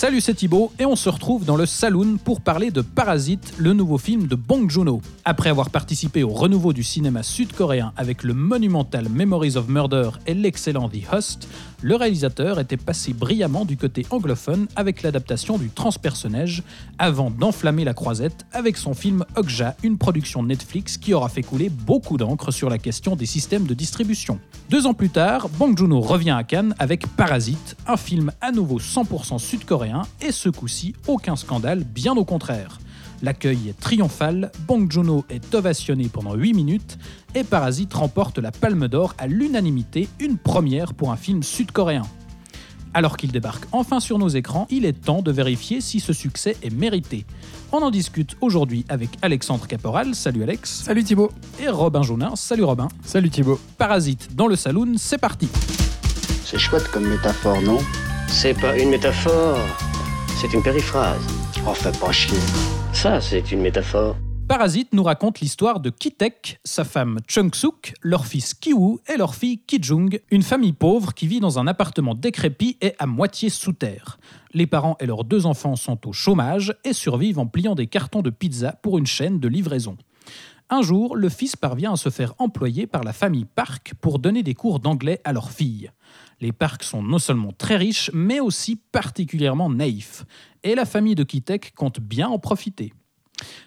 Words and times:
Salut, 0.00 0.22
c'est 0.22 0.32
Thibaut 0.32 0.72
et 0.78 0.86
on 0.86 0.96
se 0.96 1.10
retrouve 1.10 1.44
dans 1.44 1.58
le 1.58 1.66
Saloon 1.66 2.16
pour 2.16 2.40
parler 2.40 2.70
de 2.70 2.80
Parasite, 2.80 3.52
le 3.58 3.74
nouveau 3.74 3.98
film 3.98 4.28
de 4.28 4.34
Bong 4.34 4.70
Joon-ho. 4.70 5.02
Après 5.26 5.50
avoir 5.50 5.68
participé 5.68 6.22
au 6.22 6.30
renouveau 6.30 6.72
du 6.72 6.82
cinéma 6.82 7.22
sud-coréen 7.22 7.92
avec 7.98 8.22
le 8.22 8.32
monumental 8.32 9.10
Memories 9.10 9.58
of 9.58 9.68
Murder 9.68 10.12
et 10.26 10.32
l'excellent 10.32 10.88
The 10.88 11.02
Host, 11.12 11.48
le 11.82 11.96
réalisateur 11.96 12.58
était 12.58 12.78
passé 12.78 13.12
brillamment 13.12 13.66
du 13.66 13.76
côté 13.76 14.06
anglophone 14.08 14.68
avec 14.74 15.02
l'adaptation 15.02 15.58
du 15.58 15.68
transpersonnage 15.68 16.62
avant 16.98 17.30
d'enflammer 17.30 17.84
la 17.84 17.92
croisette 17.92 18.46
avec 18.54 18.78
son 18.78 18.94
film 18.94 19.26
Okja, 19.36 19.76
une 19.82 19.98
production 19.98 20.42
Netflix 20.42 20.96
qui 20.96 21.12
aura 21.12 21.28
fait 21.28 21.42
couler 21.42 21.68
beaucoup 21.68 22.16
d'encre 22.16 22.52
sur 22.52 22.70
la 22.70 22.78
question 22.78 23.16
des 23.16 23.26
systèmes 23.26 23.66
de 23.66 23.74
distribution. 23.74 24.40
Deux 24.70 24.86
ans 24.86 24.94
plus 24.94 25.10
tard, 25.10 25.50
Bong 25.50 25.76
Joon-ho 25.76 26.00
revient 26.00 26.30
à 26.30 26.44
Cannes 26.44 26.74
avec 26.78 27.06
Parasite, 27.16 27.76
un 27.86 27.98
film 27.98 28.32
à 28.40 28.50
nouveau 28.50 28.78
100% 28.78 29.38
sud-coréen 29.38 29.89
et 30.20 30.32
ce 30.32 30.48
coup-ci, 30.48 30.94
aucun 31.06 31.36
scandale, 31.36 31.84
bien 31.84 32.16
au 32.16 32.24
contraire. 32.24 32.78
L'accueil 33.22 33.68
est 33.68 33.78
triomphal, 33.78 34.50
Bong 34.66 34.90
Joon-ho 34.90 35.24
est 35.28 35.54
ovationné 35.54 36.08
pendant 36.08 36.34
8 36.34 36.54
minutes 36.54 36.98
et 37.34 37.44
Parasite 37.44 37.92
remporte 37.92 38.38
la 38.38 38.50
Palme 38.50 38.88
d'Or 38.88 39.14
à 39.18 39.26
l'unanimité, 39.26 40.08
une 40.20 40.38
première 40.38 40.94
pour 40.94 41.12
un 41.12 41.16
film 41.16 41.42
sud-coréen. 41.42 42.02
Alors 42.92 43.16
qu'il 43.16 43.30
débarque 43.30 43.66
enfin 43.72 44.00
sur 44.00 44.18
nos 44.18 44.28
écrans, 44.28 44.66
il 44.70 44.84
est 44.84 44.92
temps 44.92 45.22
de 45.22 45.30
vérifier 45.30 45.80
si 45.80 46.00
ce 46.00 46.12
succès 46.12 46.56
est 46.62 46.74
mérité. 46.74 47.24
On 47.72 47.78
en 47.78 47.90
discute 47.90 48.36
aujourd'hui 48.40 48.84
avec 48.88 49.10
Alexandre 49.22 49.66
Caporal, 49.66 50.14
salut 50.14 50.42
Alex. 50.42 50.82
Salut 50.84 51.04
Thibaut. 51.04 51.30
Et 51.60 51.68
Robin 51.68 52.02
Jaunin, 52.02 52.34
salut 52.34 52.64
Robin. 52.64 52.88
Salut 53.04 53.30
Thibaut. 53.30 53.60
Parasite 53.78 54.34
dans 54.34 54.48
le 54.48 54.56
saloon, 54.56 54.94
c'est 54.96 55.18
parti. 55.18 55.48
C'est 56.44 56.58
chouette 56.58 56.88
comme 56.90 57.06
métaphore, 57.06 57.62
non? 57.62 57.78
C'est 58.32 58.58
pas 58.58 58.78
une 58.78 58.90
métaphore, 58.90 59.58
c'est 60.40 60.54
une 60.54 60.62
périphrase. 60.62 61.20
Fais 61.74 61.92
pas 61.98 62.12
chier. 62.12 62.38
Ça, 62.92 63.20
c'est 63.20 63.52
une 63.52 63.60
métaphore. 63.60 64.16
Parasite 64.48 64.92
nous 64.92 65.02
raconte 65.02 65.40
l'histoire 65.40 65.80
de 65.80 65.90
Kitek, 65.90 66.58
sa 66.64 66.84
femme 66.84 67.18
Chung-suk, 67.26 67.94
leur 68.02 68.26
fils 68.26 68.54
Kiwoo 68.54 69.00
et 69.12 69.16
leur 69.16 69.34
fille 69.34 69.58
Kijung, 69.58 70.18
une 70.30 70.42
famille 70.42 70.72
pauvre 70.72 71.12
qui 71.12 71.26
vit 71.26 71.40
dans 71.40 71.58
un 71.58 71.66
appartement 71.66 72.14
décrépit 72.14 72.78
et 72.80 72.94
à 72.98 73.06
moitié 73.06 73.50
sous 73.50 73.72
terre. 73.72 74.18
Les 74.54 74.66
parents 74.66 74.96
et 75.00 75.06
leurs 75.06 75.24
deux 75.24 75.46
enfants 75.46 75.76
sont 75.76 76.08
au 76.08 76.12
chômage 76.12 76.74
et 76.84 76.92
survivent 76.92 77.38
en 77.38 77.46
pliant 77.46 77.74
des 77.74 77.88
cartons 77.88 78.22
de 78.22 78.30
pizza 78.30 78.72
pour 78.82 78.96
une 78.96 79.06
chaîne 79.06 79.38
de 79.38 79.48
livraison. 79.48 79.96
Un 80.72 80.82
jour, 80.82 81.16
le 81.16 81.28
fils 81.28 81.56
parvient 81.56 81.94
à 81.94 81.96
se 81.96 82.10
faire 82.10 82.34
employer 82.38 82.86
par 82.86 83.02
la 83.02 83.12
famille 83.12 83.44
Park 83.44 83.94
pour 84.00 84.20
donner 84.20 84.44
des 84.44 84.54
cours 84.54 84.78
d'anglais 84.78 85.20
à 85.24 85.32
leur 85.32 85.50
fille. 85.50 85.90
Les 86.40 86.52
Park 86.52 86.84
sont 86.84 87.02
non 87.02 87.18
seulement 87.18 87.50
très 87.50 87.76
riches, 87.76 88.08
mais 88.14 88.38
aussi 88.38 88.76
particulièrement 88.76 89.68
naïfs. 89.68 90.24
Et 90.62 90.76
la 90.76 90.84
famille 90.84 91.16
de 91.16 91.24
Kitek 91.24 91.74
compte 91.74 91.98
bien 91.98 92.28
en 92.28 92.38
profiter. 92.38 92.92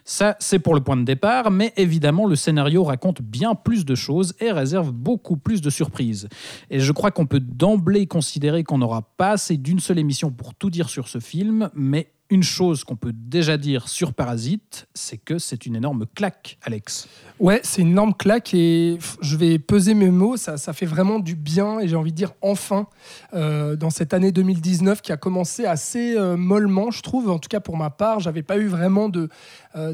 Ça, 0.06 0.38
c'est 0.40 0.60
pour 0.60 0.76
le 0.76 0.82
point 0.82 0.96
de 0.96 1.04
départ, 1.04 1.52
mais 1.52 1.74
évidemment, 1.76 2.26
le 2.26 2.38
scénario 2.38 2.86
raconte 2.86 3.22
bien 3.22 3.54
plus 3.54 3.84
de 3.84 3.96
choses 3.96 4.34
et 4.40 4.54
réserve 4.54 4.92
beaucoup 4.92 5.36
plus 5.36 5.62
de 5.62 5.70
surprises. 5.70 6.30
Et 6.70 6.80
je 6.80 6.92
crois 6.94 7.12
qu'on 7.12 7.26
peut 7.26 7.42
d'emblée 7.42 8.08
considérer 8.08 8.64
qu'on 8.64 8.78
n'aura 8.78 9.02
pas 9.02 9.32
assez 9.32 9.58
d'une 9.58 9.80
seule 9.80 10.00
émission 10.00 10.32
pour 10.32 10.56
tout 10.56 10.70
dire 10.70 10.90
sur 10.90 11.10
ce 11.10 11.20
film, 11.20 11.70
mais 11.74 12.14
une 12.34 12.42
chose 12.42 12.84
qu'on 12.84 12.96
peut 12.96 13.14
déjà 13.14 13.58
dire 13.58 13.88
sur 13.88 14.12
Parasite, 14.12 14.88
c'est 14.96 15.18
que 15.18 15.38
c'est 15.38 15.68
une 15.68 15.76
énorme 15.76 16.08
claque, 16.16 16.58
Alex. 16.64 17.08
Ouais, 17.40 17.62
c'est 17.64 17.84
une 17.84 17.92
énorme 17.92 18.16
claque 18.16 18.56
et 18.56 18.98
je 19.22 19.38
vais 19.38 19.60
peser 19.60 19.94
mes 19.94 20.10
mots, 20.10 20.36
ça, 20.36 20.58
ça 20.58 20.74
fait 20.74 20.88
vraiment 20.88 21.20
du 21.20 21.36
bien 21.36 21.80
et 21.80 21.88
j'ai 21.88 21.96
envie 21.96 22.12
de 22.12 22.18
dire 22.18 22.32
enfin 22.42 22.88
euh, 23.36 23.76
dans 23.76 23.92
cette 23.92 24.16
année 24.16 24.32
2019 24.32 25.04
qui 25.04 25.12
a 25.12 25.18
commencé 25.18 25.66
assez 25.66 26.18
euh, 26.18 26.36
mollement, 26.36 26.90
je 26.90 27.04
trouve, 27.04 27.30
en 27.30 27.38
tout 27.38 27.50
cas 27.50 27.60
pour 27.60 27.78
ma 27.78 27.92
part, 27.92 28.20
j'avais 28.20 28.42
pas 28.42 28.58
eu 28.58 28.66
vraiment 28.66 29.10
de, 29.10 29.30
euh, 29.76 29.94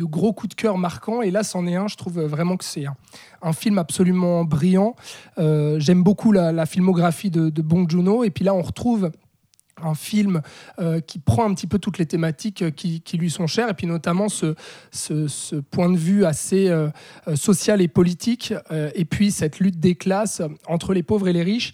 gros 0.00 0.34
coups 0.34 0.54
de 0.54 0.60
cœur 0.60 0.76
marquants 0.76 1.22
et 1.22 1.30
là 1.30 1.42
c'en 1.42 1.66
est 1.66 1.76
un, 1.76 1.88
je 1.88 1.96
trouve 1.96 2.20
vraiment 2.20 2.58
que 2.58 2.64
c'est 2.66 2.84
un, 3.40 3.52
film 3.54 3.78
absolument 3.78 4.44
brillant. 4.44 4.94
J'aime 5.38 6.02
beaucoup 6.02 6.32
la, 6.32 6.52
la, 6.52 6.66
filmographie 6.66 7.30
de, 7.30 7.48
de 7.48 7.62
Bong 7.62 7.88
Joon-ho 7.88 8.24
et 8.24 8.30
puis 8.30 8.44
là 8.44 8.52
on 8.52 8.60
retrouve 8.60 9.10
un 9.82 9.94
film 9.94 10.42
euh, 10.78 11.00
qui 11.00 11.18
prend 11.18 11.48
un 11.48 11.54
petit 11.54 11.66
peu 11.66 11.78
toutes 11.78 11.98
les 11.98 12.06
thématiques 12.06 12.62
euh, 12.62 12.70
qui, 12.70 13.02
lui 13.18 13.30
sont 13.30 13.46
chères, 13.46 13.68
et 13.70 13.74
puis 13.74 13.86
notamment 13.86 14.28
ce, 14.28 14.54
ce, 14.90 15.56
point 15.56 15.90
de 15.90 15.96
vue 15.96 16.24
assez 16.24 16.68
euh, 16.68 16.90
social 17.34 17.80
et 17.80 17.88
politique, 17.88 18.54
et 18.94 19.04
puis 19.04 19.30
cette 19.30 19.58
lutte 19.58 19.80
des 19.80 19.94
classes 19.94 20.42
entre 20.66 20.94
les 20.94 21.02
pauvres 21.02 21.28
et 21.28 21.32
les 21.32 21.42
riches, 21.42 21.72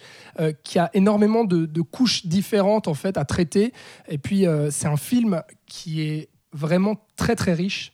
qui 0.62 0.78
a 0.78 0.90
énormément 0.94 1.44
de, 1.44 1.82
couches 1.82 2.26
différentes 2.26 2.88
en 2.88 2.94
fait 2.94 3.18
à 3.18 3.24
traiter. 3.24 3.72
Et 4.08 4.18
puis 4.18 4.46
c'est 4.70 4.86
un 4.86 4.96
film 4.96 5.42
qui 5.66 6.02
est 6.02 6.28
vraiment 6.52 6.96
très 7.16 7.36
très 7.36 7.52
riche. 7.52 7.92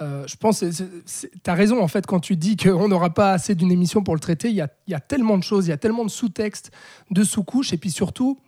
je 0.00 0.36
pense, 0.36 0.62
tu 0.62 1.50
as 1.50 1.54
raison 1.54 1.82
en 1.82 1.88
fait 1.88 2.06
quand 2.06 2.20
tu 2.20 2.36
dis 2.36 2.56
qu'on 2.56 2.88
n'aura 2.88 3.10
pas 3.14 3.32
assez 3.32 3.54
d'une 3.54 3.72
émission 3.72 4.02
pour 4.02 4.14
le 4.14 4.20
traiter. 4.20 4.48
Il 4.48 4.56
y, 4.56 4.64
il 4.86 4.90
y 4.90 4.94
a 4.94 5.00
tellement 5.00 5.38
de 5.38 5.44
choses, 5.44 5.66
il 5.66 5.70
y 5.70 5.74
a 5.74 5.78
tellement 5.78 6.04
de 6.04 6.10
sous-textes, 6.10 6.70
de 7.10 7.24
sous-couches, 7.24 7.72
et 7.72 7.78
puis 7.78 7.90
surtout, 7.90 8.38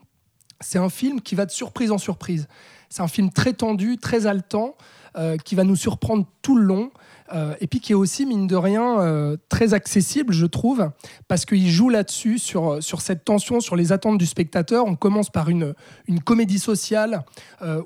c'est 0.61 0.79
un 0.79 0.89
film 0.89 1.21
qui 1.21 1.35
va 1.35 1.47
de 1.47 1.51
surprise 1.51 1.91
en 1.91 1.99
surprise. 1.99 2.49
C'est 2.89 3.03
un 3.03 3.09
film 3.09 3.31
très 3.31 3.53
tendu, 3.53 3.99
très 3.99 4.27
haletant, 4.27 4.77
euh, 5.17 5.37
qui 5.37 5.55
va 5.55 5.65
nous 5.65 5.77
surprendre 5.77 6.27
tout 6.43 6.57
le 6.57 6.65
long. 6.65 6.91
Euh, 7.33 7.55
et 7.61 7.67
puis 7.67 7.81
qui 7.81 7.93
est 7.93 7.95
aussi, 7.95 8.27
mine 8.27 8.47
de 8.47 8.57
rien, 8.57 9.01
euh, 9.01 9.37
très 9.49 9.73
accessible, 9.73 10.33
je 10.33 10.45
trouve, 10.45 10.91
parce 11.27 11.45
qu'il 11.45 11.69
joue 11.69 11.89
là-dessus, 11.89 12.39
sur, 12.39 12.83
sur 12.83 13.01
cette 13.01 13.25
tension, 13.25 13.61
sur 13.61 13.77
les 13.77 13.93
attentes 13.93 14.19
du 14.19 14.27
spectateur. 14.27 14.87
On 14.87 14.97
commence 14.97 15.31
par 15.31 15.49
une, 15.49 15.75
une 16.07 16.21
comédie 16.21 16.59
sociale 16.59 17.25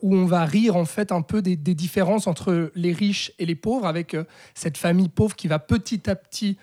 où 0.02 0.16
on 0.16 0.26
va 0.26 0.44
rire 0.44 0.76
en 0.76 0.84
fait 0.84 1.12
un 1.12 1.22
peu 1.22 1.40
des, 1.40 1.56
différences 1.56 2.26
entre 2.26 2.72
les 2.74 2.92
riches 2.92 3.32
et 3.38 3.46
les 3.46 3.54
pauvres, 3.54 3.86
avec 3.86 4.16
cette 4.54 4.76
famille 4.76 5.08
pauvre 5.08 5.36
qui 5.36 5.48
va 5.48 5.58
petit 5.58 6.08
à 6.10 6.16
petit 6.16 6.56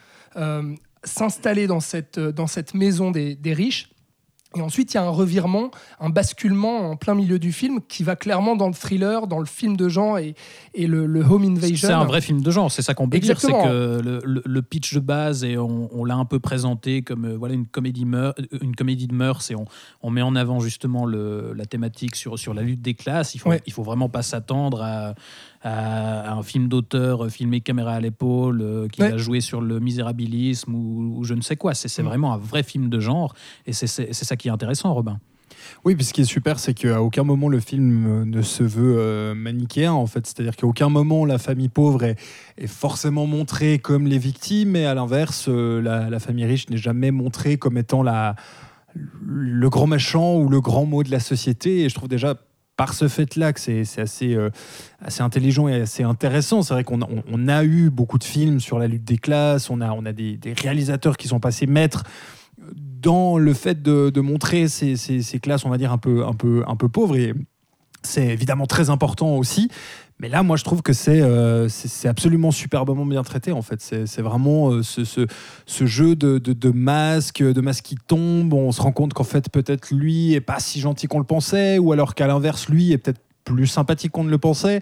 s'installer 1.03 1.67
dans 1.67 1.79
cette, 1.79 2.19
dans 2.19 2.47
cette 2.47 2.73
maison 2.73 3.11
des, 3.11 3.35
des 3.35 3.53
riches. 3.53 3.89
Et 4.55 4.61
ensuite, 4.61 4.93
il 4.93 4.97
y 4.97 4.99
a 4.99 5.03
un 5.03 5.09
revirement, 5.09 5.71
un 5.99 6.09
basculement 6.09 6.91
en 6.91 6.95
plein 6.95 7.15
milieu 7.15 7.39
du 7.39 7.51
film 7.51 7.79
qui 7.87 8.03
va 8.03 8.15
clairement 8.15 8.55
dans 8.55 8.67
le 8.67 8.73
thriller, 8.73 9.27
dans 9.27 9.39
le 9.39 9.45
film 9.45 9.75
de 9.75 9.89
genre 9.89 10.17
et, 10.17 10.35
et 10.73 10.87
le, 10.87 11.05
home 11.21 11.43
invasion. 11.43 11.87
C'est 11.87 11.93
un 11.93 12.05
vrai 12.05 12.21
film 12.21 12.41
de 12.41 12.51
genre, 12.51 12.71
c'est 12.71 12.81
ça 12.81 12.93
qu'on 12.93 13.09
peut 13.09 13.19
dire. 13.19 13.39
C'est 13.39 13.51
que 13.51 14.21
le, 14.23 14.61
pitch 14.61 14.93
de 14.93 14.99
base, 14.99 15.43
et 15.43 15.57
on, 15.57 16.03
l'a 16.05 16.15
un 16.15 16.25
peu 16.25 16.39
présenté 16.39 17.01
comme 17.01 17.25
euh, 17.25 17.37
voilà, 17.37 17.53
une, 17.53 17.67
comédie 17.67 18.05
une 18.61 18.75
comédie 18.75 19.07
de 19.07 19.13
mœurs, 19.13 19.51
et 19.51 19.55
on, 19.55 19.65
on 20.01 20.09
met 20.09 20.21
en 20.21 20.35
avant 20.35 20.59
justement 20.59 21.05
la 21.05 21.65
thématique 21.65 22.15
sur, 22.15 22.39
sur 22.39 22.53
la 22.53 22.61
lutte 22.61 22.81
des 22.81 22.93
classes. 22.93 23.35
Il 23.35 23.39
faut, 23.39 23.51
il 23.65 23.73
faut 23.73 23.83
vraiment 23.83 24.09
pas 24.09 24.21
s'attendre 24.21 24.81
à, 24.81 25.15
un 25.67 26.43
film 26.43 26.67
d'auteur 26.67 27.29
filmé 27.29 27.61
caméra 27.61 27.93
à 27.93 27.99
l'épaule, 27.99 28.61
euh, 28.61 28.87
qui 28.87 29.01
va 29.01 29.17
jouer 29.17 29.41
sur 29.41 29.61
le 29.61 29.79
misérabilisme 29.79 30.73
ou, 30.75 31.23
je 31.23 31.33
ne 31.33 31.41
sais 31.41 31.55
quoi. 31.55 31.73
C'est 31.73 32.01
mm. 32.01 32.05
vraiment 32.05 32.33
un 32.33 32.37
vrai 32.37 32.63
film 32.63 32.89
de 32.89 32.99
genre, 32.99 33.33
et 33.65 33.73
c'est 33.73 33.87
ça 33.87 34.35
qui 34.35 34.49
intéressant, 34.49 34.93
Robin. 34.93 35.19
Oui, 35.83 35.95
puis 35.95 36.05
ce 36.05 36.13
qui 36.13 36.21
est 36.21 36.25
super, 36.25 36.59
c'est 36.59 36.75
qu'à 36.75 37.01
aucun 37.01 37.23
moment 37.23 37.49
le 37.49 37.59
film 37.59 38.23
ne 38.23 38.41
se 38.43 38.61
veut 38.63 38.95
euh, 38.97 39.33
manichéen, 39.33 39.93
en 39.93 40.05
fait. 40.05 40.27
C'est-à-dire 40.27 40.55
qu'à 40.55 40.67
aucun 40.67 40.89
moment 40.89 41.25
la 41.25 41.39
famille 41.39 41.69
pauvre 41.69 42.03
est, 42.03 42.17
forcément 42.67 43.25
montrée 43.25 43.79
comme 43.79 44.05
les 44.05 44.19
victimes, 44.19 44.75
et 44.75 44.85
à 44.85 44.93
l'inverse, 44.93 45.45
euh, 45.47 45.81
la, 45.81 46.19
famille 46.19 46.45
riche 46.45 46.69
n'est 46.69 46.77
jamais 46.77 47.09
montrée 47.09 47.57
comme 47.57 47.77
étant 47.77 48.03
la, 48.03 48.35
le 49.25 49.69
grand 49.69 49.87
méchant 49.87 50.35
ou 50.37 50.49
le 50.49 50.61
grand 50.61 50.85
mot 50.85 51.01
de 51.01 51.11
la 51.11 51.19
société. 51.19 51.81
Et 51.81 51.89
je 51.89 51.95
trouve 51.95 52.09
déjà 52.09 52.35
par 52.77 52.93
ce 52.93 53.07
fait-là 53.07 53.53
que 53.53 53.59
c'est 53.59 53.99
assez, 53.99 54.35
euh, 54.35 54.49
assez 55.01 55.21
intelligent 55.21 55.67
et 55.67 55.81
assez 55.81 56.03
intéressant. 56.03 56.61
C'est 56.61 56.73
vrai 56.73 56.83
qu'on 56.83 57.01
a, 57.01 57.63
eu 57.63 57.89
beaucoup 57.89 58.17
de 58.17 58.23
films 58.23 58.59
sur 58.59 58.79
la 58.79 58.87
lutte 58.87 59.05
des 59.05 59.17
classes, 59.17 59.69
on 59.69 59.81
a, 59.81 59.91
on 59.91 60.05
a 60.05 60.13
des, 60.13 60.39
réalisateurs 60.61 61.17
qui 61.17 61.27
sont 61.27 61.39
passés 61.39 61.67
maîtres 61.67 62.03
dans 63.01 63.37
le 63.37 63.53
fait 63.53 63.81
de, 63.81 64.19
montrer 64.19 64.67
ces, 64.67 65.39
classes, 65.41 65.65
on 65.65 65.69
va 65.69 65.77
dire, 65.77 65.91
un 65.91 65.97
peu, 65.97 66.25
un 66.25 66.33
peu, 66.33 66.63
un 66.67 66.75
peu 66.75 66.89
pauvres. 66.89 67.15
Et 67.15 67.33
c'est 68.01 68.27
évidemment 68.27 68.65
très 68.65 68.89
important 68.89 69.35
aussi. 69.37 69.69
Mais 70.19 70.29
là, 70.29 70.43
moi, 70.43 70.55
je 70.55 70.63
trouve 70.63 70.81
que 70.81 70.93
c'est 70.93 71.21
euh, 71.21 71.67
c'est 71.67 72.07
absolument 72.07 72.51
superbement 72.51 73.05
bien 73.05 73.23
traité, 73.23 73.51
en 73.51 73.61
fait. 73.61 73.81
C'est 73.81 74.21
vraiment 74.21 74.71
euh, 74.71 74.81
ce, 74.81 75.03
ce, 75.03 75.85
jeu 75.85 76.15
de, 76.15 76.37
de, 76.37 76.69
masques, 76.69 77.43
de 77.43 77.61
masques 77.61 77.83
qui 77.83 77.95
tombent. 77.95 78.53
On 78.53 78.71
se 78.71 78.81
rend 78.81 78.93
compte 78.93 79.13
qu'en 79.13 79.25
fait, 79.25 79.49
peut-être 79.49 79.93
lui 79.93 80.33
est 80.33 80.41
pas 80.41 80.59
si 80.59 80.79
gentil 80.79 81.07
qu'on 81.07 81.19
le 81.19 81.25
pensait, 81.25 81.79
ou 81.79 81.91
alors 81.91 82.15
qu'à 82.15 82.27
l'inverse, 82.27 82.69
lui 82.69 82.93
est 82.93 82.97
peut-être 82.97 83.19
plus 83.43 83.67
sympathique 83.67 84.11
qu'on 84.11 84.23
ne 84.23 84.31
le 84.31 84.37
pensait. 84.37 84.81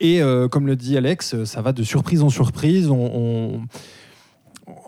Et 0.00 0.20
euh, 0.20 0.48
comme 0.48 0.66
le 0.66 0.74
dit 0.74 0.96
Alex, 0.96 1.44
ça 1.44 1.62
va 1.62 1.72
de 1.72 1.82
surprise 1.84 2.22
en 2.22 2.28
surprise. 2.28 2.90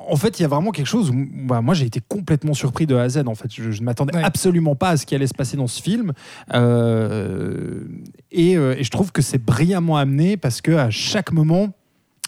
En 0.08 0.16
fait, 0.16 0.38
il 0.38 0.42
y 0.42 0.44
a 0.44 0.48
vraiment 0.48 0.70
quelque 0.70 0.86
chose 0.86 1.10
où 1.10 1.14
bah, 1.46 1.60
moi 1.62 1.74
j'ai 1.74 1.86
été 1.86 2.00
complètement 2.06 2.54
surpris 2.54 2.86
de 2.86 2.94
A 2.94 3.02
à 3.02 3.08
Z. 3.08 3.22
En 3.26 3.34
fait, 3.34 3.48
je, 3.52 3.70
je 3.70 3.80
ne 3.80 3.84
m'attendais 3.86 4.16
Ouais. 4.16 4.22
absolument 4.24 4.74
pas 4.74 4.90
à 4.90 4.96
ce 4.96 5.06
qui 5.06 5.14
allait 5.14 5.26
se 5.26 5.34
passer 5.34 5.56
dans 5.56 5.66
ce 5.66 5.80
film. 5.82 6.12
Euh, 6.52 7.84
et, 8.30 8.56
euh, 8.56 8.74
et 8.78 8.84
je 8.84 8.90
trouve 8.90 9.12
que 9.12 9.22
c'est 9.22 9.38
brillamment 9.38 9.96
amené 9.96 10.36
parce 10.36 10.60
que 10.60 10.72
à 10.72 10.90
chaque 10.90 11.32
moment. 11.32 11.70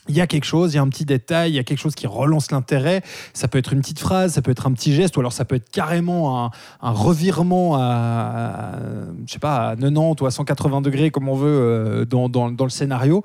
Il 0.09 0.15
y 0.17 0.21
a 0.21 0.27
quelque 0.27 0.45
chose, 0.45 0.73
il 0.73 0.77
y 0.77 0.79
a 0.79 0.83
un 0.83 0.89
petit 0.89 1.05
détail, 1.05 1.51
il 1.53 1.55
y 1.55 1.59
a 1.59 1.65
quelque 1.65 1.79
chose 1.81 1.95
qui 1.95 2.07
relance 2.07 2.51
l'intérêt. 2.51 3.03
Ça 3.35 3.49
peut 3.49 3.59
être 3.59 3.73
une 3.73 3.81
petite 3.81 3.99
phrase, 3.99 4.35
ça 4.35 4.43
peut 4.43 4.51
être 4.53 4.67
un 4.67 4.73
petit 4.73 4.95
geste, 4.95 5.17
ou 5.17 5.21
alors 5.21 5.33
ça 5.33 5.45
peut 5.45 5.57
être 5.57 5.71
carrément 5.71 6.45
un, 6.47 6.51
un 6.81 6.91
revirement 6.91 7.77
à, 7.77 7.81
à, 7.81 8.73
je 9.27 9.33
sais 9.33 9.39
pas, 9.39 9.71
à 9.71 9.77
90 9.77 10.21
ou 10.23 10.27
à 10.27 10.31
180 10.31 10.81
degrés, 10.81 11.11
comme 11.11 11.29
on 11.29 11.35
veut, 11.35 11.49
euh, 11.49 12.05
dans, 12.05 12.29
dans- 12.29 12.51
dans 12.51 12.65
le 12.65 12.71
scénario. 12.71 13.23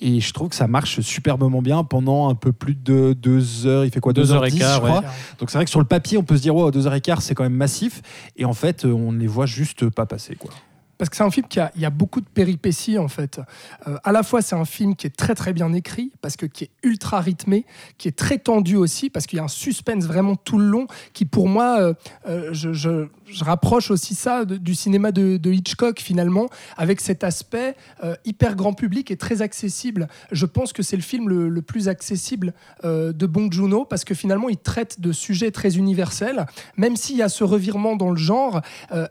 Et 0.00 0.18
je 0.20 0.32
trouve 0.32 0.48
que 0.48 0.56
ça 0.56 0.66
marche 0.66 1.00
superbement 1.02 1.62
bien 1.62 1.84
pendant 1.84 2.28
un 2.28 2.34
peu 2.34 2.52
plus 2.52 2.74
de 2.74 3.12
deux 3.12 3.66
heures. 3.66 3.84
Il 3.84 3.92
fait 3.92 4.00
quoi? 4.00 4.12
Deux 4.12 4.32
heures 4.32 4.44
et 4.44 4.50
2h10, 4.50 4.58
quart, 4.58 4.74
je 4.74 4.80
crois. 4.80 5.00
ouais. 5.02 5.06
Donc 5.38 5.50
c'est 5.50 5.58
vrai 5.58 5.64
que 5.64 5.70
sur 5.70 5.78
le 5.78 5.86
papier, 5.86 6.18
on 6.18 6.24
peut 6.24 6.36
se 6.36 6.42
dire, 6.42 6.54
wow, 6.56 6.72
deux 6.72 6.88
heures 6.88 6.94
et 6.94 7.00
quart, 7.00 7.22
c'est 7.22 7.36
quand 7.36 7.44
même 7.44 7.54
massif. 7.54 8.02
Et 8.36 8.44
en 8.44 8.54
fait, 8.54 8.84
on 8.84 9.12
ne 9.12 9.18
les 9.20 9.28
voit 9.28 9.46
juste 9.46 9.88
pas 9.90 10.04
passer. 10.04 10.34
Quoi. 10.34 10.50
Parce 10.98 11.10
que 11.10 11.16
c'est 11.16 11.22
un 11.22 11.30
film 11.30 11.46
qui 11.48 11.60
a, 11.60 11.90
beaucoup 11.90 12.20
de 12.20 12.28
péripéties 12.28 12.98
en 12.98 13.08
fait. 13.08 13.40
Euh, 13.86 13.98
à 14.04 14.12
la 14.12 14.22
fois 14.22 14.42
c'est 14.42 14.56
un 14.56 14.64
film 14.64 14.96
qui 14.96 15.06
est 15.06 15.16
très 15.16 15.34
très 15.34 15.52
bien 15.52 15.72
écrit 15.72 16.12
parce 16.20 16.36
que 16.36 16.46
qui 16.46 16.64
est 16.64 16.70
ultra 16.82 17.20
rythmé, 17.20 17.66
qui 17.98 18.08
est 18.08 18.16
très 18.16 18.38
tendu 18.38 18.76
aussi 18.76 19.10
parce 19.10 19.26
qu'il 19.26 19.36
y 19.38 19.40
a 19.40 19.44
un 19.44 19.48
suspense 19.48 20.04
vraiment 20.04 20.36
tout 20.36 20.58
le 20.58 20.66
long 20.66 20.86
qui 21.12 21.24
pour 21.24 21.48
moi, 21.48 21.80
euh, 21.80 21.94
euh, 22.28 22.50
je, 22.52 23.06
rapproche 23.40 23.90
aussi 23.90 24.14
ça 24.14 24.44
du 24.44 24.74
cinéma 24.74 25.10
de, 25.10 25.50
Hitchcock 25.50 25.98
finalement 25.98 26.48
avec 26.76 27.00
cet 27.00 27.24
aspect 27.24 27.74
euh, 28.04 28.14
hyper 28.24 28.54
grand 28.54 28.74
public 28.74 29.10
et 29.10 29.16
très 29.16 29.42
accessible. 29.42 30.08
Je 30.30 30.46
pense 30.46 30.72
que 30.72 30.82
c'est 30.82 30.96
le 30.96 31.02
film 31.02 31.28
le, 31.28 31.62
plus 31.62 31.88
accessible 31.88 32.52
de 32.84 33.26
Bong 33.26 33.50
Joon-ho 33.50 33.86
parce 33.86 34.04
que 34.04 34.14
finalement 34.14 34.48
il 34.48 34.58
traite 34.58 35.00
de 35.00 35.10
sujets 35.10 35.50
très 35.50 35.76
universels, 35.76 36.46
même 36.76 36.96
s'il 36.96 37.16
y 37.16 37.22
a 37.22 37.28
ce 37.28 37.42
revirement 37.42 37.96
dans 37.96 38.10
le 38.10 38.16
genre. 38.16 38.60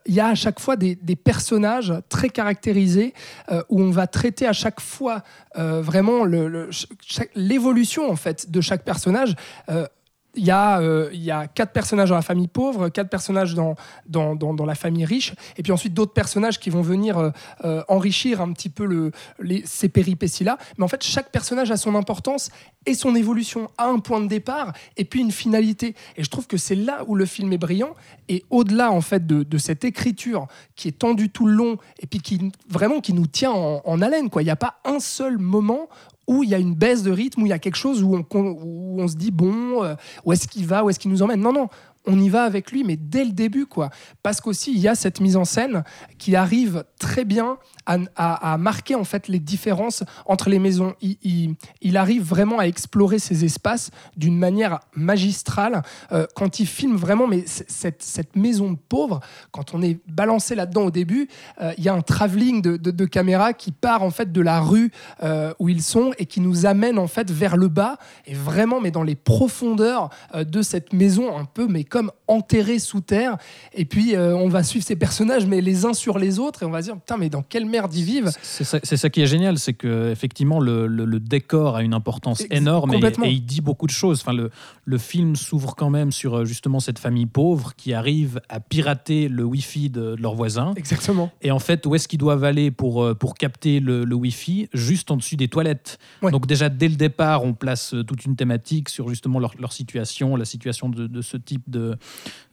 Il 0.05 0.13
y 0.13 0.19
a 0.19 0.27
à 0.27 0.35
chaque 0.35 0.59
fois 0.59 0.75
des 0.75 1.15
personnages 1.15 1.72
très 2.09 2.29
caractérisés 2.29 3.13
euh, 3.51 3.63
où 3.69 3.81
on 3.81 3.91
va 3.91 4.07
traiter 4.07 4.47
à 4.47 4.53
chaque 4.53 4.79
fois 4.79 5.23
euh, 5.57 5.81
vraiment 5.81 6.25
l'évolution 7.35 8.09
en 8.09 8.15
fait 8.15 8.51
de 8.51 8.61
chaque 8.61 8.83
personnage. 8.83 9.35
Il 10.35 10.43
y, 10.43 10.51
a, 10.51 10.79
euh, 10.79 11.09
y 11.13 11.29
a 11.29 11.47
quatre 11.47 11.73
personnages 11.73 12.09
dans 12.09 12.15
la 12.15 12.23
famille 12.23 12.47
pauvre, 12.47 12.89
quatre 12.89 13.09
personnages 13.09 13.53
dans, 13.53 13.75
la 14.65 14.75
famille 14.75 15.05
riche, 15.05 15.33
et 15.57 15.63
puis 15.63 15.71
ensuite 15.71 15.93
d'autres 15.93 16.13
personnages 16.13 16.59
qui 16.59 16.71
vont 16.71 16.81
venir 16.81 17.17
euh, 17.19 17.29
euh, 17.65 17.83
enrichir 17.87 18.41
un 18.41 18.51
petit 18.51 18.69
peu 18.69 18.85
le, 18.85 19.11
les, 19.39 19.61
ces 19.65 19.89
péripéties-là. 19.89 20.57
Mais 20.77 20.83
en 20.83 20.87
fait, 20.87 21.03
chaque 21.03 21.31
personnage 21.31 21.69
a 21.69 21.77
son 21.77 21.93
importance 21.93 22.49
et 22.85 22.95
son 22.95 23.15
évolution, 23.15 23.69
a 23.77 23.87
un 23.87 23.99
point 23.99 24.21
de 24.21 24.27
départ 24.27 24.73
et 24.97 25.05
puis 25.05 25.21
une 25.21 25.31
finalité. 25.31 25.95
Et 26.17 26.23
je 26.23 26.29
trouve 26.29 26.47
que 26.47 26.57
c'est 26.57 26.75
là 26.75 27.03
où 27.07 27.15
le 27.15 27.25
film 27.25 27.53
est 27.53 27.57
brillant. 27.57 27.93
Et 28.27 28.43
au-delà 28.49 28.91
en 28.91 29.01
fait 29.01 29.25
de, 29.27 29.57
cette 29.57 29.85
écriture 29.85 30.47
qui 30.75 30.87
est 30.87 30.99
tendue 30.99 31.29
tout 31.29 31.45
le 31.45 31.53
long 31.53 31.77
et 31.99 32.07
puis 32.07 32.19
qui 32.19 32.51
vraiment 32.67 32.99
qui 32.99 33.13
nous 33.13 33.27
tient 33.27 33.51
en, 33.51 33.81
en 33.85 34.01
haleine, 34.01 34.29
quoi. 34.29 34.41
Il 34.41 34.45
n'y 34.45 34.51
a 34.51 34.55
pas 34.55 34.79
un 34.83 34.99
seul 34.99 35.37
moment 35.37 35.89
où 36.27 36.43
il 36.43 36.49
y 36.49 36.55
a 36.55 36.59
une 36.59 36.75
baisse 36.75 37.03
de 37.03 37.11
rythme, 37.11 37.41
où 37.41 37.45
il 37.45 37.49
y 37.49 37.53
a 37.53 37.59
quelque 37.59 37.75
chose 37.75 38.03
où 38.03 38.15
on, 38.15 38.25
où 38.39 39.01
on 39.01 39.07
se 39.07 39.15
dit 39.15 39.31
bon, 39.31 39.83
euh, 39.83 39.95
où 40.25 40.33
est-ce 40.33 40.47
qu'il 40.47 40.65
va, 40.65 40.83
où 40.83 40.89
est-ce 40.89 40.99
qu'il 40.99 41.11
nous 41.11 41.21
emmène? 41.21 41.41
Non, 41.41 41.53
non, 41.53 41.67
on 42.05 42.19
y 42.19 42.29
va 42.29 42.43
avec 42.43 42.71
lui, 42.71 42.83
mais 42.83 42.97
dès 42.97 43.23
le 43.23 43.31
début, 43.31 43.65
quoi. 43.65 43.89
Parce 44.21 44.41
qu'aussi, 44.41 44.71
il 44.73 44.79
y 44.79 44.87
a 44.87 44.95
cette 44.95 45.19
mise 45.19 45.37
en 45.37 45.45
scène 45.45 45.83
qui 46.17 46.35
arrive 46.35 46.83
très 46.99 47.25
bien 47.25 47.57
à, 47.85 48.57
marquer 48.57 48.95
en 48.95 49.03
fait 49.03 49.27
les 49.27 49.39
différences 49.39 50.03
entre 50.25 50.49
les 50.49 50.59
maisons. 50.59 50.95
Il, 51.01 51.97
arrive 51.97 52.23
vraiment 52.23 52.59
à 52.59 52.63
explorer 52.63 53.19
ces 53.19 53.45
espaces 53.45 53.91
d'une 54.17 54.37
manière 54.37 54.79
magistrale 54.95 55.83
euh, 56.11 56.25
quand 56.35 56.59
il 56.59 56.65
filme 56.65 56.95
vraiment. 56.95 57.27
Mais 57.27 57.43
cette, 57.45 58.01
cette 58.01 58.35
maison 58.35 58.71
de 58.71 58.77
pauvres, 58.77 59.19
quand 59.51 59.73
on 59.73 59.81
est 59.81 59.99
balancé 60.07 60.55
là-dedans 60.55 60.83
au 60.83 60.91
début, 60.91 61.27
euh, 61.61 61.73
il 61.77 61.83
y 61.83 61.89
a 61.89 61.93
un 61.93 62.01
travelling 62.01 62.61
de, 62.61 63.05
caméra 63.05 63.53
qui 63.53 63.71
part 63.71 64.01
en 64.01 64.11
fait 64.11 64.31
de 64.31 64.41
la 64.41 64.61
rue 64.61 64.91
euh, 65.23 65.53
où 65.59 65.67
ils 65.67 65.83
sont 65.83 66.13
et 66.17 66.25
qui 66.25 66.39
nous 66.39 66.65
amène 66.65 66.97
en 66.97 67.07
fait 67.07 67.29
vers 67.29 67.57
le 67.57 67.67
bas 67.67 67.97
et 68.25 68.33
vraiment 68.33 68.79
mais 68.79 68.91
dans 68.91 69.03
les 69.03 69.15
profondeurs 69.15 70.09
de 70.33 70.61
cette 70.61 70.93
maison 70.93 71.37
un 71.37 71.43
peu 71.43 71.67
mais 71.67 71.83
comme 71.93 72.11
enterrée 72.27 72.79
sous 72.79 73.01
terre 73.01 73.37
et 73.75 73.85
puis 73.85 74.15
euh, 74.15 74.35
on 74.35 74.49
va 74.49 74.63
suivre 74.63 74.83
ces 74.83 74.95
personnages 74.95 75.45
mais 75.45 75.61
les 75.61 75.85
uns 75.85 75.93
sur 75.93 76.17
les 76.17 76.39
autres 76.39 76.63
et 76.63 76.65
on 76.65 76.71
va 76.71 76.81
dire 76.81 76.95
putain 76.95 77.17
mais 77.17 77.29
dans 77.29 77.43
quelle 77.43 77.67
merde 77.67 77.93
ils 77.93 78.03
vivent 78.03 78.31
C'est 78.41 78.63
ça, 78.63 78.79
ça 78.83 79.09
qui 79.11 79.21
est 79.21 79.27
génial, 79.27 79.59
c'est 79.59 79.73
que 79.73 80.09
effectivement 80.11 80.59
le, 80.59 80.87
le- 80.87 81.05
le 81.05 81.19
décor 81.19 81.75
a 81.75 81.83
une 81.83 81.93
importance 81.93 82.43
énorme 82.49 82.93
et, 82.95 83.29
il 83.29 83.45
dit 83.45 83.61
beaucoup 83.61 83.85
de 83.85 83.91
choses. 83.91 84.21
Enfin, 84.21 84.33
le, 84.33 84.49
le 84.85 84.97
film 84.97 85.35
s'ouvre 85.35 85.75
quand 85.75 85.91
même 85.91 86.11
sur 86.11 86.31
euh, 86.39 86.45
justement 86.45 86.79
cette 86.79 86.97
famille 86.97 87.27
pauvre 87.27 87.75
qui 87.75 87.93
arrive 87.93 88.41
à 88.49 88.59
pirater 88.59 89.27
le 89.27 89.43
Wi-Fi 89.43 89.89
de, 89.91 90.15
de 90.15 90.21
leurs 90.21 90.33
voisins. 90.33 90.73
exactement 90.75 91.31
Et 91.43 91.51
en 91.51 91.59
fait, 91.59 91.85
où 91.85 91.93
est-ce 91.93 92.07
qu'ils 92.07 92.17
doivent 92.19 92.43
aller 92.43 92.71
pour, 92.71 93.03
euh, 93.03 93.13
pour 93.13 93.35
capter 93.35 93.79
le, 93.79 94.03
le 94.03 94.15
Wi-Fi? 94.15 94.69
Juste 94.73 95.11
en 95.11 95.17
dessus 95.17 95.35
des 95.35 95.47
toilettes. 95.49 95.99
Ouais. 96.23 96.31
Donc 96.31 96.47
déjà, 96.47 96.69
dès 96.69 96.87
le 96.87 96.95
départ, 96.95 97.43
on 97.43 97.53
place 97.53 97.93
toute 98.07 98.25
une 98.25 98.35
thématique 98.35 98.89
sur 98.89 99.09
justement 99.09 99.37
leur, 99.39 99.53
leur 99.59 99.73
situation, 99.73 100.35
la 100.35 100.45
situation 100.45 100.89
de, 100.89 101.05
de 101.07 101.21
ce 101.21 101.37
type 101.37 101.63
de, 101.67 101.82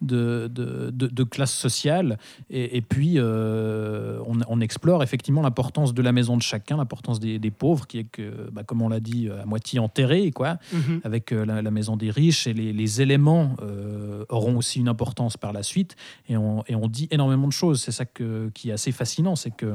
de, 0.03 0.49
de, 0.49 0.91
de- 0.91 1.07
de 1.09 1.25
classe 1.25 1.53
sociale. 1.53 2.19
Et, 2.51 2.77
et 2.77 2.83
puis, 2.83 3.15
euh, 3.17 4.21
on, 4.27 4.39
on 4.49 4.61
explore 4.61 5.03
effectivement 5.03 5.43
l'importance 5.43 5.93
de 5.95 6.03
la 6.03 6.13
maison 6.13 6.37
de 6.37 6.43
chacun, 6.43 6.77
l'importance 6.77 7.21
des, 7.21 7.39
des 7.39 7.51
pauvres, 7.51 7.87
qui 7.87 7.99
est 7.99 8.05
que, 8.05 8.51
bah, 8.51 8.63
comme 8.65 8.83
on 8.83 8.89
l'a 8.89 9.01
dit, 9.01 9.29
à 9.31 9.45
moitié 9.47 9.79
enterrée, 9.79 10.31
quoi 10.31 10.59
Mhm. 10.73 11.01
avec 11.05 11.33
euh, 11.33 11.45
la, 11.45 11.63
la 11.63 11.71
maison 11.71 11.97
des 11.97 12.11
riches 12.11 12.47
et 12.47 12.53
les, 12.55 12.73
les 12.73 13.03
éléments 13.03 13.57
euh, 13.63 14.25
auront 14.29 14.57
aussi 14.57 14.79
une 14.81 14.89
importance 14.89 15.37
par 15.37 15.53
la 15.53 15.63
suite 15.63 15.97
et 16.29 16.37
on, 16.37 16.65
et 16.69 16.75
on 16.75 16.89
dit 16.89 17.09
énormément 17.11 17.47
de 17.47 17.53
choses. 17.53 17.81
C'est 17.83 17.93
ça 17.93 18.05
que- 18.05 18.51
qui 18.55 18.71
est 18.71 18.73
assez 18.73 18.93
fascinant, 18.93 19.37
c'est 19.37 19.51
que 19.55 19.75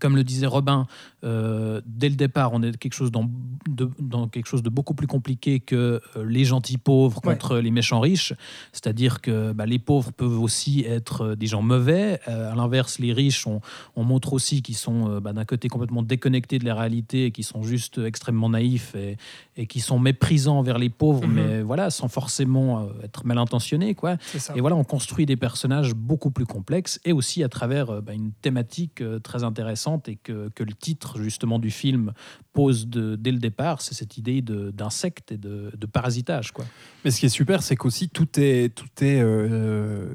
comme 0.00 0.16
le 0.16 0.24
disait 0.24 0.46
Robin, 0.46 0.86
euh, 1.22 1.80
dès 1.86 2.08
le 2.08 2.16
départ, 2.16 2.50
on 2.52 2.62
est 2.62 2.76
quelque 2.76 2.94
chose 2.94 3.12
dans, 3.12 3.28
de, 3.68 3.90
dans 4.00 4.26
quelque 4.26 4.46
chose 4.46 4.62
de 4.62 4.70
beaucoup 4.70 4.94
plus 4.94 5.06
compliqué 5.06 5.60
que 5.60 6.00
euh, 6.16 6.24
les 6.26 6.44
gentils 6.44 6.78
pauvres 6.78 7.20
Ouais. 7.24 7.32
contre 7.34 7.58
les 7.58 7.70
méchants 7.70 8.00
riches. 8.00 8.32
C'est-à-dire 8.72 9.20
que 9.20 9.52
bah, 9.52 9.66
les 9.66 9.78
pauvres 9.78 10.12
peuvent 10.12 10.40
aussi 10.40 10.84
être 10.86 11.22
euh, 11.22 11.36
des 11.36 11.46
gens 11.46 11.62
mauvais. 11.62 12.20
Euh, 12.28 12.52
à 12.52 12.54
l'inverse, 12.54 12.98
les 12.98 13.12
riches, 13.12 13.46
on, 13.46 13.60
on 13.96 14.04
montre 14.04 14.32
aussi 14.32 14.62
qu'ils 14.62 14.76
sont 14.76 15.20
bah, 15.20 15.32
d'un 15.32 15.44
côté 15.44 15.68
complètement 15.68 16.02
déconnectés 16.02 16.58
de 16.58 16.64
la 16.64 16.74
réalité, 16.74 17.26
et 17.26 17.30
qui 17.30 17.42
sont 17.42 17.62
juste 17.62 17.98
extrêmement 17.98 18.48
naïfs 18.48 18.94
et, 18.94 19.16
et 19.56 19.66
qui 19.66 19.80
sont 19.80 19.98
méprisants 19.98 20.58
envers 20.58 20.78
les 20.78 20.88
pauvres, 20.90 21.26
Mhm. 21.26 21.32
mais 21.34 21.62
voilà, 21.62 21.90
sans 21.90 22.08
forcément 22.08 22.88
être 23.04 23.26
mal 23.26 23.36
intentionnés, 23.38 23.94
quoi. 23.94 24.16
Et 24.54 24.60
voilà, 24.60 24.76
on 24.76 24.84
construit 24.84 25.26
des 25.26 25.36
personnages 25.36 25.94
beaucoup 25.94 26.30
plus 26.30 26.46
complexes 26.46 26.98
et 27.04 27.12
aussi 27.12 27.42
à 27.44 27.48
travers 27.48 28.00
bah, 28.02 28.14
une 28.14 28.32
thématique 28.40 29.02
très 29.22 29.44
intéressante 29.44 29.89
et 29.98 30.16
que, 30.16 30.48
que 30.54 30.62
le 30.62 30.72
titre 30.72 31.20
justement 31.20 31.58
du 31.58 31.70
film 31.70 32.12
pose 32.52 32.86
dès 32.88 33.32
le 33.32 33.38
départ, 33.38 33.80
c'est 33.80 33.94
cette 33.94 34.16
idée 34.18 34.42
d'insectes 34.42 35.32
et 35.32 35.38
de, 35.38 35.70
de 35.76 35.86
parasitage. 35.86 36.52
Quoi. 36.52 36.64
Mais 37.04 37.10
ce 37.10 37.20
qui 37.20 37.26
est 37.26 37.30
super, 37.30 37.62
c'est 37.62 37.76
qu'aussi 37.76 38.08
tout 38.08 38.28
est, 38.38 38.74
tout 38.74 39.04
est 39.04 39.20
euh, 39.20 40.14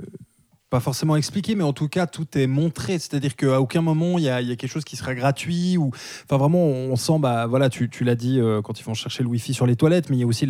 pas 0.75 0.81
forcément 0.81 1.15
expliqué, 1.15 1.55
mais 1.55 1.63
en 1.63 1.71
tout 1.71 1.87
cas 1.87 2.05
tout 2.05 2.27
est 2.37 2.47
montré. 2.47 2.99
C'est-à-dire 2.99 3.37
qu'à 3.37 3.61
aucun 3.61 3.81
moment 3.81 4.17
il 4.17 4.25
y, 4.25 4.29
a, 4.29 4.41
il 4.41 4.49
y 4.49 4.51
a 4.51 4.57
quelque 4.57 4.71
chose 4.71 4.83
qui 4.83 4.97
sera 4.97 5.15
gratuit 5.15 5.77
ou, 5.77 5.91
enfin 6.25 6.37
vraiment, 6.37 6.65
on 6.65 6.97
sent, 6.97 7.17
bah 7.19 7.47
voilà, 7.47 7.69
tu, 7.69 7.89
tu 7.89 8.03
l'as 8.03 8.15
dit 8.15 8.41
euh, 8.41 8.61
quand 8.61 8.77
ils 8.77 8.83
vont 8.83 8.93
chercher 8.93 9.23
le 9.23 9.29
wifi 9.29 9.53
sur 9.53 9.65
les 9.65 9.77
toilettes, 9.77 10.09
mais 10.09 10.17
il 10.17 10.19
y 10.19 10.23
a 10.23 10.27
aussi 10.27 10.45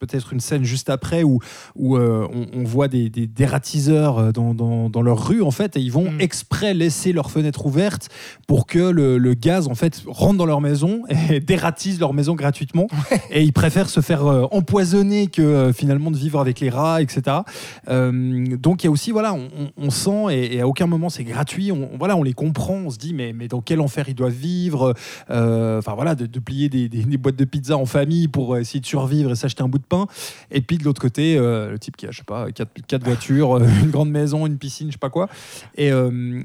peut-être 0.00 0.32
une 0.32 0.40
scène 0.40 0.64
juste 0.64 0.90
après 0.90 1.22
où, 1.22 1.38
où 1.76 1.96
euh, 1.96 2.26
on, 2.32 2.46
on 2.52 2.64
voit 2.64 2.88
des, 2.88 3.10
des 3.10 3.28
dératiseurs 3.28 4.18
euh, 4.18 4.32
dans, 4.32 4.54
dans, 4.54 4.90
dans 4.90 5.02
leur 5.02 5.28
rue 5.28 5.42
en 5.42 5.52
fait, 5.52 5.76
et 5.76 5.80
ils 5.80 5.92
vont 5.92 6.10
Mm. 6.10 6.20
exprès 6.20 6.74
laisser 6.74 7.12
leurs 7.12 7.30
fenêtres 7.30 7.66
ouvertes 7.66 8.08
pour 8.46 8.66
que 8.66 8.78
le, 8.78 9.18
le 9.18 9.34
gaz 9.34 9.68
en 9.68 9.74
fait 9.74 10.02
rentre 10.06 10.38
dans 10.38 10.46
leur 10.46 10.60
maison 10.60 11.02
et 11.30 11.40
dératise 11.40 12.00
leur 12.00 12.14
maison 12.14 12.34
gratuitement. 12.34 12.88
Et 13.30 13.42
ils 13.42 13.52
préfèrent 13.52 13.90
se 13.90 14.00
faire 14.00 14.26
euh, 14.26 14.46
empoisonner 14.50 15.28
que 15.28 15.72
finalement 15.72 16.10
de 16.10 16.16
vivre 16.16 16.40
avec 16.40 16.60
les 16.60 16.70
rats, 16.70 17.02
etc. 17.02 17.38
Donc 17.86 18.82
il 18.82 18.86
y 18.86 18.88
a 18.88 18.90
aussi, 18.90 19.10
voilà, 19.10 19.34
on, 19.34 19.48
on- 19.76 19.90
sent, 19.90 20.26
et, 20.30 20.60
à 20.60 20.68
aucun 20.68 20.86
moment 20.86 21.08
c'est 21.08 21.24
gratuit, 21.24 21.72
on, 21.72 21.90
voilà, 21.98 22.16
on 22.16 22.22
les 22.22 22.32
comprend, 22.32 22.74
on 22.74 22.90
se 22.90 22.98
dit, 22.98 23.12
mais, 23.14 23.32
mais 23.32 23.48
dans 23.48 23.60
quel 23.60 23.80
enfer 23.80 24.08
ils 24.08 24.14
doivent 24.14 24.32
vivre 24.32 24.94
Euh, 25.30 25.78
Enfin 25.78 25.94
voilà, 25.94 26.14
de, 26.14 26.26
plier 26.38 26.68
des, 26.68 26.88
boîtes 27.16 27.36
de 27.36 27.44
pizza 27.44 27.76
en 27.76 27.86
famille 27.86 28.28
pour 28.28 28.56
essayer 28.56 28.80
de 28.80 28.86
survivre 28.86 29.32
et 29.32 29.36
s'acheter 29.36 29.62
un 29.62 29.68
bout 29.68 29.78
de 29.78 29.84
pain. 29.84 30.06
Et 30.50 30.60
puis 30.60 30.78
de 30.78 30.84
l'autre 30.84 31.00
côté, 31.00 31.36
euh, 31.36 31.70
le 31.70 31.78
type 31.78 31.96
qui 31.96 32.06
a, 32.06 32.10
je 32.10 32.18
sais 32.18 32.24
pas, 32.24 32.50
quatre, 32.52 32.70
quatre 32.86 33.04
voitures, 33.04 33.56
euh, 33.58 33.66
une 33.82 33.90
grande 33.90 34.10
maison, 34.10 34.46
une 34.46 34.58
piscine, 34.58 34.88
je 34.88 34.92
sais 34.92 34.98
pas 34.98 35.10
quoi. 35.10 35.28
Et, 35.76 35.90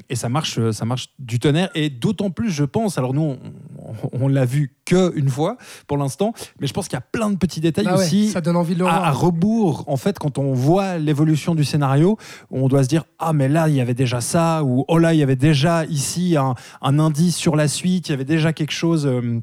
et 0.08 0.16
ça 0.16 0.28
marche, 0.28 0.70
ça 0.70 0.84
marche 0.84 1.08
du 1.18 1.38
tonnerre. 1.38 1.70
Et 1.74 1.90
d'autant 1.90 2.30
plus, 2.30 2.50
je 2.50 2.64
pense, 2.64 2.98
alors 2.98 3.14
nous, 3.14 3.36
on- 3.78 3.85
on 4.12 4.28
l'a 4.28 4.44
vu 4.44 4.74
que 4.84 5.16
une 5.16 5.28
fois 5.28 5.56
pour 5.86 5.96
l'instant, 5.98 6.32
mais 6.60 6.66
je 6.66 6.72
pense 6.72 6.88
qu'il 6.88 6.96
y 6.96 6.98
a 6.98 7.06
plein 7.12 7.30
de 7.30 7.36
petits 7.36 7.60
détails 7.60 7.84
Bah 7.84 7.96
ouais, 7.96 8.04
aussi 8.04 8.28
ça 8.30 8.40
donne 8.40 8.56
envie 8.56 8.74
de 8.74 8.80
le 8.80 8.86
à, 8.86 9.06
à 9.06 9.10
rebours, 9.10 9.84
en 9.86 9.96
fait, 9.96 10.18
quand 10.18 10.38
on 10.38 10.52
voit 10.52 10.98
l'évolution 10.98 11.54
du 11.54 11.64
scénario, 11.64 12.16
on 12.50 12.68
doit 12.68 12.82
se 12.84 12.88
dire 12.88 13.04
ah 13.18 13.32
mais 13.32 13.48
là 13.48 13.68
il 13.68 13.74
y 13.74 13.80
avait 13.80 13.94
déjà 13.94 14.20
ça 14.20 14.62
ou 14.64 14.84
oh 14.88 14.98
là 14.98 15.14
il 15.14 15.18
y 15.18 15.22
avait 15.22 15.36
déjà 15.36 15.84
ici 15.86 16.36
un, 16.36 16.54
un 16.82 16.98
indice 16.98 17.36
sur 17.36 17.56
la 17.56 17.68
suite, 17.68 18.08
il 18.08 18.12
y 18.12 18.14
avait 18.14 18.24
déjà 18.24 18.52
quelque 18.52 18.72
chose. 18.72 19.06
euh, 19.06 19.40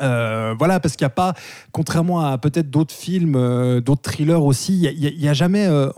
Euh, 0.00 0.54
voilà, 0.56 0.78
parce 0.78 0.94
qu'il 0.94 1.04
n'y 1.04 1.10
a 1.10 1.14
pas, 1.24 1.34
contrairement 1.72 2.20
à 2.20 2.38
peut-être 2.38 2.70
d'autres 2.70 2.94
films, 2.94 3.34
euh, 3.34 3.80
d'autres 3.80 4.02
thrillers 4.02 4.44
aussi, 4.44 4.78
il 4.80 5.18
n'y 5.18 5.28
a, 5.28 5.32
jamais. 5.34 5.66
euh, 5.66 5.90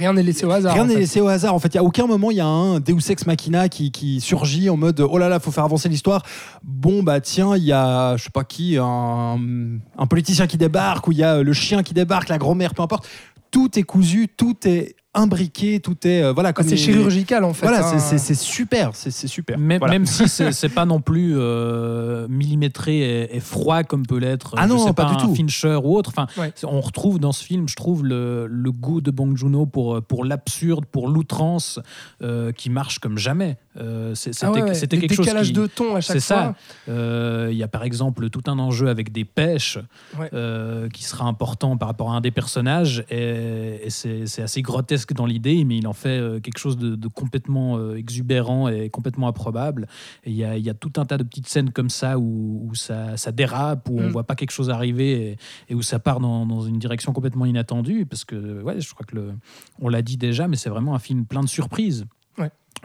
Rien 0.00 0.14
n'est 0.14 0.22
laissé 0.22 0.46
au 0.46 0.50
hasard. 0.50 0.72
Rien 0.72 0.84
en 0.84 0.86
n'est 0.86 0.94
fait. 0.94 1.00
laissé 1.00 1.20
au 1.20 1.28
hasard. 1.28 1.54
En 1.54 1.58
fait, 1.58 1.68
il 1.68 1.74
y 1.74 1.78
a 1.78 1.84
aucun 1.84 2.06
moment, 2.06 2.30
il 2.30 2.38
y 2.38 2.40
a 2.40 2.46
un 2.46 2.80
Deus 2.80 3.10
ex 3.10 3.26
machina 3.26 3.68
qui, 3.68 3.92
qui 3.92 4.22
surgit 4.22 4.70
en 4.70 4.78
mode 4.78 4.98
oh 5.00 5.18
là 5.18 5.28
là, 5.28 5.38
faut 5.40 5.50
faire 5.50 5.64
avancer 5.64 5.90
l'histoire. 5.90 6.22
Bon 6.64 7.02
bah 7.02 7.20
tiens, 7.20 7.54
il 7.54 7.64
y 7.64 7.72
a 7.72 8.16
je 8.16 8.24
sais 8.24 8.30
pas 8.30 8.44
qui, 8.44 8.78
un, 8.78 9.38
un 9.98 10.06
politicien 10.06 10.46
qui 10.46 10.56
débarque 10.56 11.06
ou 11.06 11.12
il 11.12 11.18
y 11.18 11.22
a 11.22 11.42
le 11.42 11.52
chien 11.52 11.82
qui 11.82 11.92
débarque, 11.92 12.30
la 12.30 12.38
grand-mère, 12.38 12.74
peu 12.74 12.82
importe. 12.82 13.06
Tout 13.50 13.78
est 13.78 13.82
cousu, 13.82 14.28
tout 14.28 14.56
est 14.64 14.96
imbriqué, 15.14 15.80
tout 15.80 16.06
est 16.06 16.22
euh, 16.22 16.32
voilà 16.32 16.50
Ah, 16.50 16.52
comme 16.52 16.64
c'est 16.66 16.76
les- 16.76 16.76
chirurgical 16.76 17.42
en 17.44 17.52
fait. 17.52 17.66
Voilà, 17.66 17.84
hein. 17.86 17.98
c'est- 17.98 18.18
c'est 18.18 18.18
c'est 18.18 18.34
super, 18.34 18.90
c'est 18.94 19.10
c'est 19.10 19.26
super. 19.26 19.58
Même, 19.58 19.78
Voilà. 19.78 19.92
même 19.94 20.06
si 20.06 20.28
c'est 20.28 20.52
c'est 20.52 20.68
pas 20.68 20.84
non 20.84 21.00
plus 21.00 21.34
euh, 21.36 22.28
millimétré 22.28 22.98
et, 23.22 23.36
et 23.36 23.40
froid 23.40 23.82
comme 23.82 24.06
peut 24.06 24.18
l'être 24.18 24.54
Ah 24.56 24.64
je 24.64 24.72
non, 24.72 24.86
sais 24.86 24.92
pas 24.92 25.06
du 25.06 25.14
un 25.14 25.16
tout. 25.16 25.34
Fincher 25.34 25.78
ou 25.82 25.96
autre. 25.96 26.10
Enfin, 26.10 26.26
Ouais. 26.40 26.52
c'est- 26.54 26.66
on 26.66 26.80
retrouve 26.80 27.18
dans 27.18 27.32
ce 27.32 27.42
film, 27.44 27.68
je 27.68 27.74
trouve, 27.76 28.04
le, 28.04 28.46
le 28.46 28.72
goût 28.72 29.00
de 29.00 29.10
Bong 29.10 29.36
Joon-ho 29.36 29.66
pour, 29.66 30.00
pour 30.02 30.24
l'absurde, 30.24 30.84
pour 30.86 31.08
l'outrance, 31.08 31.80
euh, 32.22 32.52
qui 32.52 32.70
marche 32.70 32.98
comme 33.00 33.18
jamais. 33.18 33.56
Euh, 33.78 34.14
c'est- 34.14 34.30
Ah 34.44 34.50
ouais, 34.50 34.54
C'était 34.58 34.68
ouais. 34.68 34.74
c'était 34.74 34.98
quelque 34.98 35.14
chose 35.14 35.26
décalages 35.26 35.46
qui- 35.48 35.52
de 35.54 35.66
ton 35.66 35.96
à 35.96 36.00
chaque 36.00 36.20
C'est 36.20 36.34
fois. 36.34 36.36
ça. 36.36 36.54
Euh, 36.88 37.48
Il 37.50 37.56
y 37.56 37.62
a 37.64 37.68
par 37.68 37.82
exemple 37.82 38.30
tout 38.30 38.42
un 38.46 38.58
enjeu 38.58 38.88
avec 38.88 39.10
des 39.12 39.24
pêches 39.24 39.78
Ouais. 40.18 40.28
euh, 40.34 40.88
qui 40.88 41.02
sera 41.04 41.24
important 41.26 41.76
par 41.76 41.88
rapport 41.88 42.12
à 42.12 42.16
un 42.16 42.20
des 42.20 42.30
personnages 42.30 43.04
et, 43.10 43.80
et 43.84 43.90
c'est 43.90 44.26
c'est 44.26 44.42
assez 44.42 44.62
grotesque 44.62 44.99
dans 45.14 45.26
l'idée, 45.26 45.64
mais 45.64 45.78
il 45.78 45.86
en 45.86 45.92
fait 45.92 46.18
euh, 46.18 46.40
quelque 46.40 46.58
chose 46.58 46.76
de, 46.76 46.94
de 46.94 47.08
complètement 47.08 47.78
euh, 47.78 47.96
exubérant 47.96 48.68
et 48.68 48.90
complètement 48.90 49.28
improbable. 49.28 49.88
Et 50.24 50.30
il 50.30 50.36
y 50.36 50.44
a, 50.44 50.56
il 50.56 50.64
y 50.64 50.70
a 50.70 50.74
tout 50.74 50.92
un 50.96 51.04
tas 51.06 51.18
de 51.18 51.22
petites 51.22 51.48
scènes 51.48 51.70
comme 51.70 51.90
ça 51.90 52.18
où, 52.18 52.68
où 52.68 52.74
ça, 52.74 53.16
ça 53.16 53.32
dérape, 53.32 53.88
où 53.88 53.98
on 53.98 54.08
Mm. 54.08 54.12
voit 54.12 54.24
pas 54.24 54.34
quelque 54.34 54.50
chose 54.52 54.70
arriver 54.70 55.12
et, 55.12 55.36
et 55.68 55.74
où 55.74 55.82
ça 55.82 55.98
part 55.98 56.20
dans, 56.20 56.46
dans 56.46 56.60
une 56.62 56.78
direction 56.78 57.12
complètement 57.12 57.46
inattendue 57.46 58.06
parce 58.06 58.24
que 58.24 58.62
ouais, 58.62 58.80
je 58.80 58.92
crois 58.94 59.06
que 59.06 59.14
le, 59.14 59.32
on 59.80 59.88
l'a 59.88 60.02
dit 60.02 60.16
déjà, 60.16 60.48
mais 60.48 60.56
c'est 60.56 60.70
vraiment 60.70 60.94
un 60.94 60.98
film 60.98 61.24
plein 61.26 61.42
de 61.42 61.48
surprises. 61.48 62.06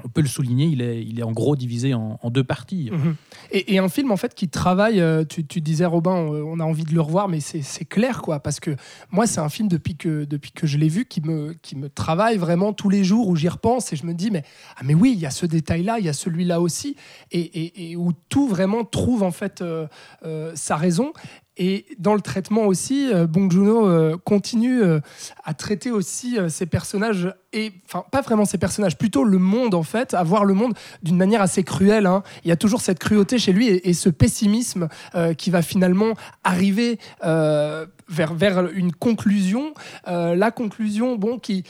On 0.03 0.09
peut 0.09 0.21
le 0.21 0.27
souligner, 0.27 0.65
il 0.65 0.81
est, 0.81 1.03
il 1.03 1.19
est 1.19 1.23
en 1.23 1.31
gros 1.31 1.55
divisé 1.55 1.93
en, 1.93 2.19
deux 2.29 2.43
parties. 2.43 2.89
Mhm. 2.91 3.15
Et, 3.51 3.79
un 3.79 3.87
film 3.87 4.11
en 4.11 4.17
fait 4.17 4.35
qui 4.35 4.49
travaille, 4.49 4.99
euh, 4.99 5.23
tu, 5.23 5.61
disais 5.61 5.85
Robin, 5.85 6.11
on 6.11 6.59
a 6.59 6.63
envie 6.63 6.83
de 6.83 6.93
le 6.93 7.01
revoir, 7.01 7.29
mais 7.29 7.39
c'est 7.39 7.85
clair 7.85 8.21
quoi, 8.21 8.39
parce 8.39 8.59
que 8.59 8.75
moi 9.11 9.25
c'est 9.25 9.39
un 9.39 9.49
film 9.49 9.67
depuis 9.67 9.95
que, 9.95 10.25
depuis 10.25 10.51
que 10.51 10.67
je 10.67 10.77
l'ai 10.77 10.89
vu 10.89 11.05
qui 11.05 11.21
me, 11.21 11.53
qui 11.53 11.75
me 11.75 11.89
travaille 11.89 12.37
vraiment 12.37 12.73
tous 12.73 12.89
les 12.89 13.03
jours 13.03 13.29
où 13.29 13.35
j'y 13.35 13.47
repense 13.47 13.93
et 13.93 13.95
je 13.95 14.05
me 14.05 14.13
dis 14.13 14.31
mais, 14.31 14.43
ah, 14.75 14.81
mais 14.83 14.93
oui, 14.93 15.13
il 15.13 15.19
y 15.19 15.25
a 15.25 15.31
ce 15.31 15.45
détail-là, 15.45 15.99
il 15.99 16.05
y 16.05 16.09
a 16.09 16.13
celui-là 16.13 16.59
aussi, 16.59 16.95
et, 17.31 17.91
et- 17.91 17.95
où 17.95 18.11
tout 18.29 18.47
vraiment 18.47 18.83
trouve 18.83 19.23
en 19.23 19.31
fait 19.31 19.61
euh, 19.61 19.87
euh, 20.25 20.51
sa 20.55 20.75
raison. 20.75 21.13
Et 21.57 21.85
dans 21.99 22.15
le 22.15 22.21
traitement 22.21 22.65
aussi, 22.65 23.11
Bong 23.29 23.49
Joon-ho 23.49 24.17
continue 24.25 24.81
à 25.45 25.53
traiter 25.53 25.89
aussi 25.89 26.37
ces 26.49 26.65
personnages, 26.65 27.33
et 27.55 27.71
enfin 27.87 28.03
pas 28.11 28.21
vraiment 28.21 28.45
ces 28.45 28.57
personnages, 28.57 28.97
plutôt 28.97 29.23
le 29.23 29.37
monde 29.39 29.73
en 29.73 29.83
fait, 29.83 30.13
à 30.13 30.23
voir 30.23 30.45
le 30.45 30.53
monde 30.53 30.73
d'une 31.03 31.17
manière 31.17 31.41
assez 31.41 31.63
cruelle. 31.63 32.05
hein. 32.05 32.21
Il 32.43 32.49
y 32.49 32.51
a 32.51 32.55
toujours 32.57 32.81
cette 32.81 32.99
cruauté 32.99 33.37
chez 33.39 33.53
lui 33.53 33.67
et, 33.67 33.89
et 33.89 33.93
ce 33.93 34.09
pessimisme 34.09 34.87
euh, 35.15 35.33
qui 35.33 35.49
va 35.49 35.61
finalement 35.61 36.13
arriver 36.43 36.99
euh, 37.23 37.85
vers, 38.09 38.33
vers 38.33 38.67
une 38.73 38.91
conclusion. 38.91 39.73
Euh, 40.07 40.35
la 40.35 40.51
conclusion, 40.51 41.15
bon, 41.15 41.39
qui, 41.39 41.63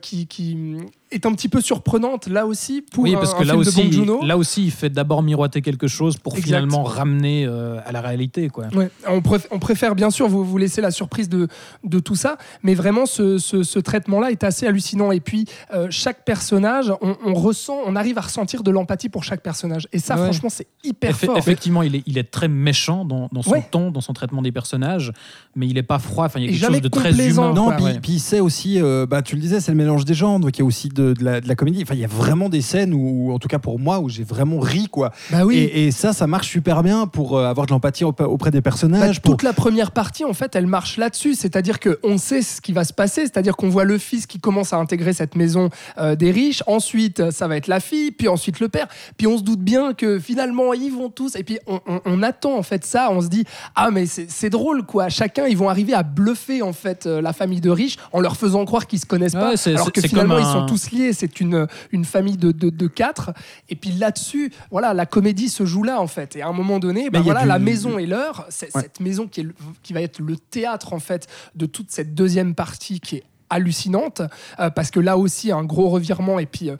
qui, 0.00 0.26
qui 0.26 0.76
est 1.10 1.26
un 1.26 1.32
petit 1.32 1.48
peu 1.48 1.60
surprenante 1.60 2.28
là 2.28 2.46
aussi 2.46 2.82
pour 2.82 3.02
oui, 3.02 3.14
parce 3.14 3.34
un 3.34 3.38
que 3.38 3.42
là 3.44 3.52
film 3.54 3.64
de 3.64 3.68
aussi, 3.68 3.82
Bong 3.82 3.92
Joon-ho. 3.92 4.24
là 4.24 4.36
aussi, 4.38 4.64
il 4.66 4.70
fait 4.70 4.90
d'abord 4.90 5.22
miroiter 5.24 5.60
quelque 5.62 5.88
chose 5.88 6.16
pour 6.16 6.34
Exact. 6.34 6.46
finalement 6.46 6.84
ramener 6.84 7.46
euh, 7.46 7.78
à 7.84 7.90
la 7.92 8.00
réalité. 8.00 8.48
Quoi. 8.48 8.66
Ouais, 8.74 8.90
on, 9.08 9.18
préf- 9.20 9.46
on 9.50 9.58
préfère 9.58 9.96
bien 9.96 10.10
sûr 10.10 10.28
vous, 10.28 10.44
vous 10.44 10.58
laisser 10.58 10.80
la 10.80 10.92
surprise 10.92 11.28
de, 11.28 11.48
de 11.82 11.98
tout 11.98 12.14
ça, 12.14 12.36
mais 12.62 12.74
vraiment 12.74 13.06
ce, 13.06 13.38
ce- 13.38 13.64
ce 13.64 13.78
traitement-là 13.80 14.30
est 14.30 14.44
assez 14.44 14.66
hallucinant. 14.68 15.10
Et 15.10 15.18
puis 15.20 15.29
euh, 15.74 15.86
chaque 15.90 16.24
personnage, 16.24 16.92
on, 17.00 17.16
on 17.24 17.34
ressent, 17.34 17.76
on 17.86 17.96
arrive 17.96 18.18
à 18.18 18.22
ressentir 18.22 18.62
de 18.62 18.70
l'empathie 18.70 19.08
pour 19.08 19.24
chaque 19.24 19.42
personnage. 19.42 19.88
Et 19.92 19.98
ça, 19.98 20.16
Ouais. 20.16 20.24
franchement, 20.24 20.48
c'est 20.50 20.66
hyper 20.84 21.12
Effe- 21.12 21.26
fort. 21.26 21.38
Effectivement, 21.38 21.82
il 21.82 21.96
est, 21.96 22.02
il 22.06 22.18
est 22.18 22.30
très 22.30 22.48
méchant 22.48 23.04
dans, 23.04 23.28
dans 23.32 23.42
son 23.42 23.50
Ouais. 23.50 23.66
ton, 23.70 23.90
dans 23.90 24.00
son 24.00 24.12
traitement 24.12 24.42
des 24.42 24.52
personnages, 24.52 25.12
mais 25.56 25.66
il 25.66 25.76
est 25.78 25.82
pas 25.82 25.98
froid. 25.98 26.26
Enfin, 26.26 26.40
il 26.40 26.44
y 26.44 26.48
a 26.48 26.50
quelque 26.52 26.72
chose 26.72 26.80
de 26.82 26.88
très 26.88 27.28
humain. 27.28 27.52
Non, 27.54 27.64
quoi, 27.66 27.74
puis, 27.76 27.84
ouais. 27.84 27.98
puis 28.00 28.18
c'est 28.18 28.40
aussi, 28.40 28.80
euh, 28.80 29.06
bah, 29.06 29.22
tu 29.22 29.34
le 29.36 29.40
disais, 29.40 29.60
c'est 29.60 29.72
le 29.72 29.76
mélange 29.78 30.04
des 30.04 30.14
genres, 30.14 30.40
donc 30.40 30.56
il 30.56 30.60
y 30.60 30.62
a 30.62 30.66
aussi 30.66 30.88
de, 30.88 31.12
de 31.14 31.24
la, 31.24 31.40
de 31.40 31.48
la 31.48 31.54
comédie. 31.54 31.80
Enfin, 31.82 31.94
il 31.94 32.00
y 32.00 32.04
a 32.04 32.08
vraiment 32.08 32.48
des 32.48 32.60
scènes 32.60 32.94
où, 32.94 33.32
en 33.32 33.38
tout 33.38 33.48
cas 33.48 33.58
pour 33.58 33.78
moi, 33.78 34.00
où 34.00 34.08
j'ai 34.08 34.24
vraiment 34.24 34.58
ri, 34.60 34.88
quoi. 34.90 35.12
Bah 35.30 35.44
oui. 35.44 35.56
Et, 35.56 35.86
et 35.86 35.90
ça, 35.90 36.12
ça 36.12 36.26
marche 36.26 36.48
super 36.48 36.82
bien 36.82 37.06
pour 37.06 37.36
euh, 37.36 37.46
avoir 37.46 37.66
de 37.66 37.72
l'empathie 37.72 38.04
aup- 38.04 38.22
auprès 38.24 38.50
des 38.50 38.60
personnages. 38.60 39.16
Bah, 39.16 39.22
pour- 39.24 39.32
toute 39.36 39.42
la 39.42 39.52
première 39.52 39.90
partie, 39.92 40.24
en 40.24 40.32
fait, 40.34 40.54
elle 40.56 40.66
marche 40.66 40.96
là-dessus. 40.96 41.34
C'est-à-dire 41.34 41.78
qu'on 41.80 42.18
sait 42.18 42.42
ce 42.42 42.60
qui 42.60 42.72
va 42.72 42.84
se 42.84 42.92
passer. 42.92 43.22
C'est-à-dire 43.22 43.56
qu'on 43.56 43.68
voit 43.68 43.84
le 43.84 43.98
fils 43.98 44.26
qui 44.26 44.38
commence 44.38 44.72
à 44.72 44.76
intégrer 44.76 45.12
cette 45.20 45.36
maison 45.36 45.68
euh, 45.98 46.16
des 46.16 46.30
riches. 46.30 46.62
Ensuite, 46.66 47.30
ça 47.30 47.46
va 47.46 47.56
être 47.58 47.66
la 47.66 47.78
fille. 47.80 48.10
Puis 48.10 48.26
ensuite, 48.28 48.58
le 48.60 48.68
père. 48.70 48.88
Puis 49.18 49.26
on 49.26 49.36
se 49.36 49.42
doute 49.42 49.60
bien 49.60 49.92
que 49.92 50.18
finalement, 50.18 50.72
ils 50.72 50.90
vont 50.90 51.10
tous. 51.10 51.36
Et 51.36 51.44
puis 51.44 51.58
on, 51.66 51.78
on- 51.86 52.00
on 52.06 52.22
attend, 52.22 52.56
en 52.56 52.62
fait, 52.62 52.84
ça. 52.86 53.08
On 53.10 53.20
se 53.20 53.28
dit, 53.28 53.44
ah, 53.74 53.90
mais 53.90 54.06
c'est 54.06 54.48
drôle, 54.50 54.84
quoi. 54.84 55.10
Chacun, 55.10 55.46
ils 55.46 55.56
vont 55.58 55.68
arriver 55.68 55.92
à 55.92 56.02
bluffer, 56.02 56.62
en 56.62 56.72
fait, 56.72 57.04
euh, 57.06 57.20
la 57.20 57.32
famille 57.34 57.60
de 57.60 57.68
riches 57.70 57.96
en 58.12 58.20
leur 58.20 58.36
faisant 58.38 58.64
croire 58.64 58.86
qu'ils 58.86 58.98
se 59.00 59.06
connaissent 59.06 59.32
pas. 59.34 59.52
Ouais, 59.54 59.68
alors 59.74 59.92
que 59.92 60.00
finalement, 60.00 60.38
ils 60.38 60.44
sont 60.46 60.64
tous 60.66 60.90
liés. 60.90 61.12
C'est 61.12 61.40
une, 61.40 61.66
une 61.92 62.04
famille 62.06 62.38
de, 62.38 62.50
de, 62.52 62.70
de 62.70 62.86
quatre. 62.86 63.32
Et 63.68 63.76
puis 63.76 63.90
là-dessus, 63.90 64.52
voilà, 64.70 64.94
la 64.94 65.04
comédie 65.04 65.50
se 65.50 65.66
joue 65.66 65.82
là, 65.82 66.00
en 66.00 66.06
fait. 66.06 66.36
Et 66.36 66.42
à 66.42 66.48
un 66.48 66.52
moment 66.54 66.78
donné, 66.78 67.08
a 67.12 67.20
voilà, 67.20 67.42
du- 67.42 67.48
la 67.48 67.58
maison 67.58 67.98
et 67.98 68.06
l'heure, 68.06 68.46
c'est 68.48 68.74
Ouais. 68.74 68.82
cette 68.82 69.00
maison 69.00 69.26
qui, 69.26 69.40
est 69.40 69.44
le- 69.44 69.54
qui 69.82 69.92
va 69.92 70.00
être 70.00 70.20
le 70.20 70.36
théâtre, 70.36 70.92
en 70.94 70.98
fait, 71.00 71.26
de 71.54 71.66
toute 71.66 71.90
cette 71.90 72.14
deuxième 72.14 72.54
partie 72.54 73.00
qui 73.00 73.16
est 73.16 73.24
hallucinante 73.50 74.22
euh, 74.58 74.70
parce 74.70 74.90
que 74.90 75.00
là 75.00 75.18
aussi 75.18 75.52
un 75.52 75.64
gros 75.64 75.88
revirement 75.88 76.38
et 76.38 76.46
puis 76.46 76.70
euh, 76.70 76.76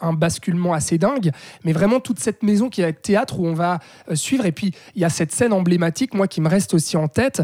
un, 0.00 0.12
basculement 0.12 0.72
assez 0.72 0.96
dingue. 0.96 1.32
Mais 1.64 1.72
vraiment 1.72 2.00
toute 2.00 2.20
cette 2.20 2.42
maison 2.42 2.70
qui 2.70 2.82
être 2.82 3.02
théâtre 3.02 3.40
où 3.40 3.46
on 3.46 3.54
va 3.54 3.80
euh, 4.10 4.14
suivre 4.14 4.46
et 4.46 4.52
puis 4.52 4.72
il 4.94 5.02
y 5.02 5.04
a 5.04 5.10
cette 5.10 5.32
scène 5.32 5.52
emblématique 5.52 6.14
moi 6.14 6.28
qui 6.28 6.40
me 6.40 6.48
reste 6.48 6.74
aussi 6.74 6.96
en 6.96 7.08
tête 7.08 7.42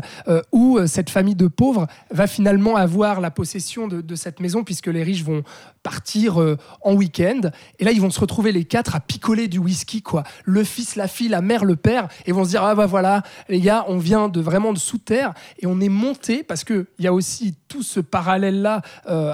où 0.52 0.78
cette 0.86 1.10
famille 1.10 1.34
de 1.34 1.48
pauvres 1.48 1.86
va 2.10 2.26
finalement 2.26 2.76
avoir 2.76 3.20
la 3.20 3.30
possession 3.30 3.88
de, 3.88 4.00
de 4.00 4.14
cette 4.14 4.40
maison 4.40 4.62
puisque 4.62 4.86
les 4.86 5.02
riches 5.02 5.24
vont 5.24 5.42
partir 5.82 6.38
en 6.82 6.94
week-end. 6.94 7.40
Et 7.78 7.84
là 7.84 7.92
ils 7.92 8.00
vont 8.00 8.10
se 8.10 8.20
retrouver 8.20 8.52
les 8.52 8.64
quatre 8.64 8.94
à 8.94 9.00
picoler 9.00 9.48
du 9.48 9.58
whisky 9.58 10.02
quoi. 10.02 10.22
Le 10.44 10.62
fils 10.62 10.96
la 10.96 11.08
fille 11.08 11.28
la 11.28 11.40
mère 11.40 11.64
le 11.64 11.76
père 11.76 12.08
et 12.26 12.32
vont 12.32 12.44
se 12.44 12.50
dire 12.50 12.62
ah 12.62 12.74
bah 12.74 12.86
voilà 12.86 13.22
les 13.48 13.60
gars 13.60 13.84
on 13.88 13.98
vient 13.98 14.28
de 14.28 14.40
vraiment 14.40 14.72
de 14.72 14.78
sous 14.78 14.98
terre 14.98 15.34
et 15.58 15.66
on 15.66 15.80
est 15.80 15.88
monté 15.88 16.42
parce 16.42 16.64
que 16.64 16.86
il 16.98 17.04
y 17.04 17.08
a 17.08 17.12
aussi 17.12 17.54
tout 17.68 17.82
ce 17.82 18.00
parallèle 18.00 18.59
là 18.60 18.82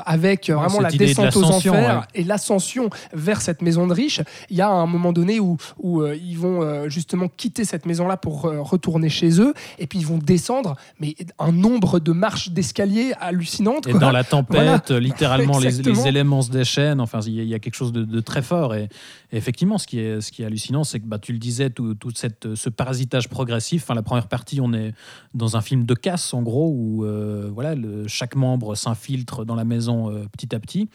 avec 0.06 0.48
euh, 0.50 0.54
Ouais, 0.56 0.60
vraiment 0.66 0.80
la 0.80 0.90
de 0.90 0.96
descente 0.96 1.36
aux 1.36 1.44
enfers 1.44 1.72
ouais. 2.00 2.20
et 2.20 2.24
l'ascension 2.24 2.88
vers 3.12 3.40
cette 3.40 3.62
maison 3.62 3.86
de 3.86 3.92
riches 3.92 4.20
il 4.50 4.56
y 4.56 4.60
a 4.60 4.68
un 4.68 4.86
moment 4.86 5.12
donné 5.12 5.40
où, 5.40 5.56
où 5.78 6.00
euh, 6.02 6.16
ils 6.16 6.38
vont 6.38 6.62
euh, 6.62 6.88
justement 6.88 7.28
quitter 7.36 7.64
cette 7.64 7.86
maison 7.86 8.06
là 8.06 8.16
pour 8.16 8.46
euh, 8.46 8.60
retourner 8.62 9.08
chez 9.08 9.40
eux 9.40 9.52
et 9.78 9.86
puis 9.86 9.98
ils 9.98 10.06
vont 10.06 10.18
descendre 10.18 10.76
mais 11.00 11.14
un 11.38 11.52
nombre 11.52 11.98
de 12.00 12.12
marches 12.12 12.50
d'escalier 12.50 13.12
hallucinantes 13.20 13.86
Et 13.86 13.90
quoi. 13.92 14.00
dans 14.00 14.10
la 14.12 14.24
tempête, 14.24 14.56
Voilà. 14.62 14.82
euh, 14.90 15.00
littéralement, 15.00 15.58
les, 15.60 16.06
éléments 16.06 16.42
se 16.42 16.50
déchaînent. 16.50 17.00
Enfin, 17.00 17.20
il 17.26 17.34
y, 17.34 17.40
a- 17.40 17.42
il 17.42 17.48
y 17.48 17.54
a 17.54 17.58
quelque 17.58 17.74
chose 17.74 17.92
de, 17.92 18.04
de 18.04 18.20
très 18.20 18.42
fort. 18.42 18.74
Et, 18.74 18.84
et 19.32 19.36
effectivement, 19.36 19.78
ce 19.78 19.86
qui 19.86 19.98
est, 20.00 20.20
ce 20.20 20.32
qui 20.32 20.42
est 20.42 20.46
hallucinant, 20.46 20.84
c'est 20.84 21.00
que 21.00 21.06
bah, 21.06 21.18
tu 21.18 21.32
le 21.32 21.38
disais, 21.38 21.70
tout, 21.70 21.94
tout 21.94 22.10
cette, 22.14 22.54
ce 22.54 22.68
parasitage 22.68 23.28
progressif. 23.28 23.82
Enfin, 23.84 23.94
la 23.94 24.02
première 24.02 24.28
partie, 24.28 24.60
on 24.60 24.72
est 24.72 24.92
dans 25.34 25.56
un 25.56 25.60
film 25.60 25.84
de 25.84 25.94
casse, 25.94 26.32
en 26.34 26.42
gros, 26.42 26.68
où 26.70 27.04
euh, 27.04 27.50
voilà, 27.52 27.74
le- 27.74 28.06
chaque 28.08 28.34
membre 28.36 28.74
s'infiltre 29.16 29.44
dans 29.44 29.54
la 29.54 29.64
maison 29.64 30.10
euh, 30.10 30.24
petit 30.32 30.54
à 30.54 30.58
petit. 30.58 30.88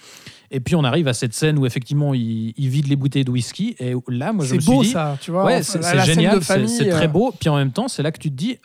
Et 0.49 0.59
puis, 0.59 0.75
on 0.75 0.83
arrive 0.83 1.07
à 1.07 1.13
cette 1.13 1.33
scène 1.33 1.57
où 1.57 1.65
effectivement, 1.65 2.13
il, 2.13 2.53
il 2.57 2.69
vide 2.69 2.87
les 2.87 2.95
bouteilles 2.95 3.25
de 3.25 3.31
whisky. 3.31 3.75
Et 3.79 3.93
là, 4.07 4.33
moi, 4.33 4.45
je 4.45 4.51
c'est 4.51 4.55
me 4.55 4.61
suis 4.61 4.71
beau 4.71 4.83
dit, 4.83 4.89
ça 4.89 5.17
tu 5.19 5.31
vois 5.31 5.45
Ouais, 5.45 5.63
c'est 5.63 5.83
c'est 5.83 6.01
génial, 6.01 6.43
c'est 6.43 6.67
c'est 6.67 6.89
très 6.89 7.05
euh, 7.05 7.07
beau. 7.07 7.33
Puis 7.37 7.49
en 7.49 7.57
même 7.57 7.71
temps, 7.71 7.87
c'est 7.87 8.03
là 8.03 8.11
que 8.11 8.19
tu 8.19 8.29
te 8.29 8.35
dis. 8.35 8.57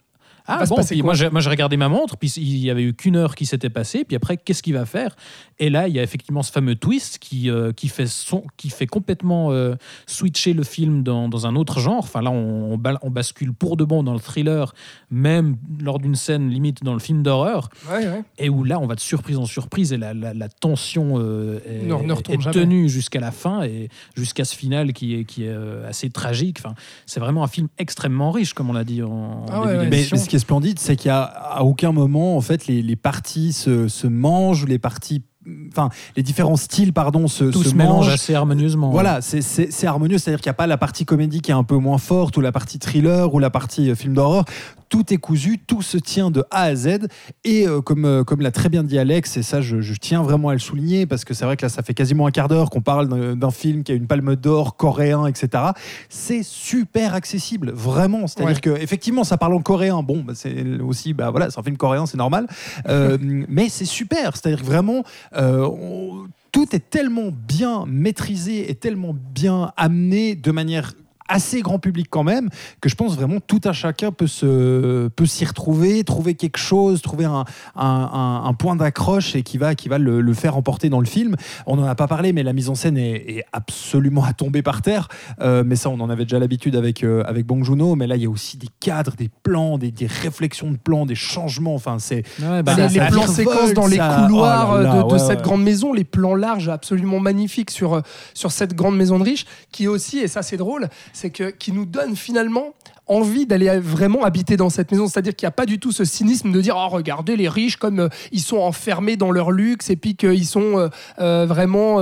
Ah 0.48 0.64
bon, 0.66 0.76
puis 0.84 1.02
moi 1.02 1.14
j'ai, 1.14 1.30
moi 1.30 1.40
j'ai 1.40 1.50
regardé 1.50 1.76
ma 1.76 1.88
montre, 1.88 2.16
puis 2.16 2.28
il 2.36 2.58
y 2.58 2.70
avait 2.70 2.82
eu 2.82 2.94
qu'une 2.94 3.16
heure 3.16 3.34
qui 3.34 3.46
s'était 3.46 3.70
passée, 3.70 4.04
puis 4.04 4.16
après 4.16 4.36
qu'est-ce 4.36 4.62
qu'il 4.62 4.74
va 4.74 4.86
faire? 4.86 5.16
Et 5.58 5.70
là 5.70 5.88
il 5.88 5.94
y 5.94 5.98
a 5.98 6.02
effectivement 6.02 6.42
ce 6.42 6.52
fameux 6.52 6.74
twist 6.76 7.18
qui, 7.18 7.50
euh, 7.50 7.72
qui, 7.72 7.88
fait, 7.88 8.06
son, 8.06 8.44
qui 8.56 8.70
fait 8.70 8.86
complètement 8.86 9.50
euh, 9.52 9.74
switcher 10.06 10.52
le 10.52 10.62
film 10.62 11.02
dans, 11.02 11.28
dans 11.28 11.46
un 11.46 11.56
autre 11.56 11.80
genre. 11.80 11.98
Enfin 11.98 12.22
là 12.22 12.30
on, 12.30 12.72
on, 12.72 12.78
bal- 12.78 12.98
on 13.02 13.10
bascule 13.10 13.52
pour 13.52 13.76
de 13.76 13.84
bon 13.84 14.02
dans 14.02 14.12
le 14.12 14.20
thriller, 14.20 14.72
même 15.10 15.56
lors 15.80 15.98
d'une 15.98 16.14
scène 16.14 16.48
limite 16.50 16.82
dans 16.84 16.92
le 16.94 17.00
film 17.00 17.22
d'horreur, 17.22 17.68
ouais, 17.90 18.06
ouais. 18.06 18.22
et 18.38 18.48
où 18.48 18.64
là 18.64 18.78
on 18.78 18.86
va 18.86 18.94
de 18.94 19.00
surprise 19.00 19.38
en 19.38 19.46
surprise 19.46 19.92
et 19.92 19.96
la, 19.96 20.14
la, 20.14 20.34
la 20.34 20.48
tension 20.48 21.14
euh, 21.18 21.58
est, 21.66 21.86
Ne- 21.86 22.06
ne 22.06 22.12
retombe 22.12 22.36
est 22.38 22.40
jamais. 22.42 22.54
tenue 22.54 22.88
jusqu'à 22.88 23.20
la 23.20 23.30
fin 23.32 23.62
et 23.62 23.88
jusqu'à 24.16 24.44
ce 24.44 24.54
final 24.54 24.92
qui 24.92 25.14
est, 25.14 25.24
qui 25.24 25.44
est 25.44 25.48
euh, 25.48 25.88
assez 25.88 26.10
tragique. 26.10 26.58
Enfin, 26.60 26.74
c'est 27.06 27.20
vraiment 27.20 27.42
un 27.42 27.48
film 27.48 27.68
extrêmement 27.78 28.30
riche, 28.30 28.52
comme 28.54 28.70
on 28.70 28.72
l'a 28.74 28.84
dit 28.84 29.02
en, 29.02 29.10
en 29.10 29.46
Ah 29.50 29.60
début 29.60 29.66
ouais, 29.66 29.76
ouais. 29.78 29.84
Mais, 29.84 29.90
d'émission. 29.96 30.16
mais 30.16 30.22
qui 30.36 30.38
est 30.38 30.40
splendide, 30.40 30.78
c'est 30.78 30.96
qu'à 30.96 31.22
à 31.24 31.62
aucun 31.62 31.92
moment, 31.92 32.36
en 32.36 32.40
fait, 32.40 32.66
les, 32.66 32.82
les 32.82 32.96
parties 32.96 33.52
se, 33.52 33.88
se 33.88 34.06
mangent 34.06 34.62
ou 34.64 34.66
les 34.66 34.78
parties 34.78 35.22
enfin, 35.70 35.90
les 36.16 36.24
différents 36.24 36.56
styles, 36.56 36.92
pardon, 36.92 37.28
se, 37.28 37.44
Tout 37.44 37.62
se 37.62 37.70
se 37.70 37.74
mélange 37.76 38.06
mangent. 38.06 38.08
assez 38.14 38.34
harmonieusement. 38.34 38.90
Voilà, 38.90 39.20
c'est- 39.20 39.42
c'est 39.42 39.70
c'est 39.70 39.86
harmonieux, 39.86 40.18
c'est-à-dire 40.18 40.40
qu'il 40.40 40.48
n'y 40.50 40.54
a 40.54 40.54
pas 40.54 40.66
la 40.66 40.76
partie 40.76 41.04
comédie 41.04 41.40
qui 41.40 41.52
est 41.52 41.54
un 41.54 41.62
peu 41.62 41.76
moins 41.76 41.98
forte, 41.98 42.36
ou 42.36 42.40
la 42.40 42.50
partie 42.50 42.78
thriller, 42.80 43.32
ou 43.32 43.38
la 43.38 43.48
partie 43.50 43.88
euh, 43.90 43.94
film 43.94 44.12
d'horreur. 44.14 44.44
Tout 44.88 45.12
est 45.12 45.16
cousu, 45.16 45.58
tout 45.58 45.82
se 45.82 45.98
tient 45.98 46.30
de 46.30 46.44
A 46.50 46.62
à 46.62 46.74
Z. 46.74 47.08
Et 47.44 47.66
euh, 47.66 47.80
comme, 47.80 48.04
euh, 48.04 48.24
comme 48.24 48.40
l'a 48.40 48.50
très 48.50 48.68
bien 48.68 48.82
dit 48.84 48.98
Alex, 48.98 49.36
et 49.36 49.42
ça 49.42 49.60
je, 49.60 49.80
je 49.80 49.94
tiens 49.94 50.22
vraiment 50.22 50.48
à 50.50 50.52
le 50.52 50.58
souligner, 50.58 51.06
parce 51.06 51.24
que 51.24 51.34
c'est 51.34 51.44
vrai 51.44 51.56
que 51.56 51.64
là 51.64 51.68
ça 51.68 51.82
fait 51.82 51.94
quasiment 51.94 52.26
un 52.26 52.30
quart 52.30 52.48
d'heure 52.48 52.70
qu'on 52.70 52.80
parle 52.82 53.08
d'un- 53.36 53.50
film 53.50 53.84
qui 53.84 53.92
a 53.92 53.94
une 53.94 54.06
palme 54.06 54.36
d'or 54.36 54.76
coréen, 54.76 55.26
etc. 55.26 55.62
C'est 56.08 56.42
super 56.42 57.14
accessible, 57.14 57.70
vraiment. 57.72 58.26
C'est-à-dire 58.26 58.54
Ouais. 58.56 58.60
que 58.60 58.70
effectivement 58.82 59.24
ça 59.24 59.36
parle 59.38 59.54
en 59.54 59.60
coréen. 59.60 60.02
Bon, 60.02 60.22
bah, 60.22 60.34
c'est 60.36 60.80
aussi, 60.80 61.14
bah 61.14 61.30
voilà, 61.30 61.50
c'est 61.50 61.58
un 61.58 61.62
film 61.62 61.76
coréen, 61.76 62.06
c'est 62.06 62.18
normal. 62.18 62.46
Euh, 62.88 63.16
mais 63.48 63.68
c'est 63.68 63.84
super. 63.84 64.36
C'est-à-dire 64.36 64.60
que 64.60 64.66
vraiment, 64.66 65.02
on- 65.36 66.26
tout 66.52 66.74
est 66.74 66.90
tellement 66.90 67.30
bien 67.46 67.84
maîtrisé 67.86 68.70
et 68.70 68.74
tellement 68.74 69.14
bien 69.34 69.72
amené 69.76 70.34
de 70.34 70.50
manière 70.50 70.94
assez 71.28 71.62
grand 71.62 71.78
public 71.78 72.06
quand 72.10 72.24
même 72.24 72.48
que 72.80 72.88
je 72.88 72.94
pense 72.94 73.16
vraiment 73.16 73.40
tout 73.40 73.60
un 73.64 73.72
chacun 73.72 74.12
peut 74.12 74.26
se 74.26 75.08
peut 75.08 75.26
s'y 75.26 75.44
retrouver 75.44 76.04
trouver 76.04 76.34
quelque 76.34 76.58
chose 76.58 77.02
trouver 77.02 77.24
un, 77.24 77.44
un, 77.74 78.54
point 78.54 78.76
d'accroche 78.76 79.34
et 79.36 79.42
qui 79.42 79.58
va 79.58 79.74
qui 79.74 79.88
va 79.88 79.98
le, 79.98 80.20
le 80.20 80.34
faire 80.34 80.56
emporter 80.56 80.88
dans 80.88 81.00
le 81.00 81.06
film. 81.06 81.36
On 81.66 81.76
n'en 81.76 81.84
a 81.84 81.94
pas 81.94 82.06
parlé 82.06 82.32
mais 82.32 82.42
la 82.42 82.52
mise 82.52 82.68
en 82.68 82.74
scène 82.74 82.96
est, 82.98 83.38
est 83.38 83.44
absolument 83.52 84.24
à 84.24 84.32
tomber 84.32 84.62
par 84.62 84.82
terre. 84.82 85.08
Euh, 85.40 85.62
mais 85.66 85.76
ça 85.76 85.90
on 85.90 86.00
en 86.00 86.10
avait 86.10 86.24
déjà 86.24 86.38
l'habitude 86.38 86.76
avec 86.76 87.04
euh, 87.04 87.22
avec 87.26 87.46
Bong 87.46 87.62
Joon-ho. 87.64 87.94
Mais 87.96 88.06
là 88.06 88.16
il 88.16 88.22
y 88.22 88.26
a 88.26 88.30
aussi 88.30 88.56
des 88.56 88.68
cadres 88.80 89.14
des 89.16 89.30
plans 89.42 89.78
des, 89.78 89.90
des 89.90 90.06
réflexions 90.06 90.70
de 90.70 90.76
plans 90.76 91.06
des 91.06 91.14
changements. 91.14 91.74
Enfin 91.74 91.98
c'est 91.98 92.24
Ouais, 92.40 92.62
bah, 92.62 92.74
les, 92.76 93.00
plans 93.00 93.26
séquences 93.26 93.72
dans 93.72 93.86
les 93.86 93.96
ça- 93.96 94.22
couloirs 94.26 94.70
oh 94.72 94.76
là 94.76 94.82
là, 94.82 95.02
de, 95.02 95.08
de 95.08 95.12
ouais, 95.12 95.18
cette 95.18 95.38
ouais. 95.38 95.42
grande 95.42 95.62
maison, 95.62 95.92
les 95.92 96.04
plans 96.04 96.34
larges 96.34 96.68
absolument 96.68 97.20
magnifiques 97.20 97.70
sur, 97.70 98.02
sur 98.34 98.52
cette 98.52 98.74
grande 98.74 98.96
maison 98.96 99.18
de 99.18 99.24
riches, 99.24 99.46
qui 99.72 99.88
aussi, 99.88 100.18
et 100.18 100.28
ça 100.28 100.42
c'est 100.42 100.56
drôle, 100.56 100.88
c'est 101.16 101.30
que 101.30 101.50
qui 101.50 101.72
nous 101.72 101.86
donne 101.86 102.14
finalement 102.14 102.74
envie 103.08 103.46
d'aller 103.46 103.78
vraiment 103.78 104.24
habiter 104.24 104.56
dans 104.56 104.68
cette 104.68 104.90
maison. 104.90 105.06
C'est-à-dire 105.06 105.34
qu'il 105.36 105.46
n'y 105.46 105.50
a 105.50 105.52
pas 105.52 105.64
du 105.64 105.78
tout 105.78 105.92
ce 105.92 106.04
cynisme 106.04 106.50
de 106.50 106.60
dire 106.60 106.74
oh 106.76 106.88
regardez 106.88 107.36
les 107.36 107.48
riches 107.48 107.76
comme 107.76 108.00
euh, 108.00 108.08
ils 108.32 108.40
sont 108.40 108.56
enfermés 108.58 109.16
dans 109.16 109.30
leur 109.30 109.52
luxe 109.52 109.90
et 109.90 109.96
puis 109.96 110.16
qu'ils 110.16 110.44
sont 110.44 110.76
euh, 110.76 110.88
euh, 111.20 111.46
vraiment 111.46 112.00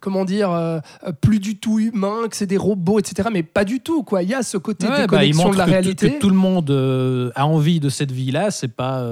comment 0.00 0.24
dire 0.24 0.80
plus 1.20 1.38
du 1.40 1.58
tout 1.58 1.78
humains, 1.78 2.26
que 2.30 2.36
c'est 2.36 2.46
des 2.46 2.56
robots, 2.56 2.98
etc. 2.98 3.28
Mais 3.32 3.42
pas 3.42 3.64
du 3.64 3.80
tout 3.80 4.02
quoi. 4.02 4.22
Il 4.22 4.30
y 4.30 4.34
a 4.34 4.42
ce 4.42 4.56
côté 4.56 4.86
Ouais, 4.86 4.92
bah, 5.06 5.18
déconnexion 5.18 5.42
montre 5.44 5.52
de 5.54 5.58
la 5.58 5.64
que, 5.64 5.68
tout- 5.68 5.72
réalité. 5.74 6.10
que 6.14 6.18
tout 6.18 6.30
le 6.30 6.36
monde 6.36 7.32
a 7.36 7.46
envie 7.46 7.78
de 7.78 7.88
cette 7.90 8.10
vie-là. 8.12 8.50
C'est 8.50 8.74
pas, 8.74 9.04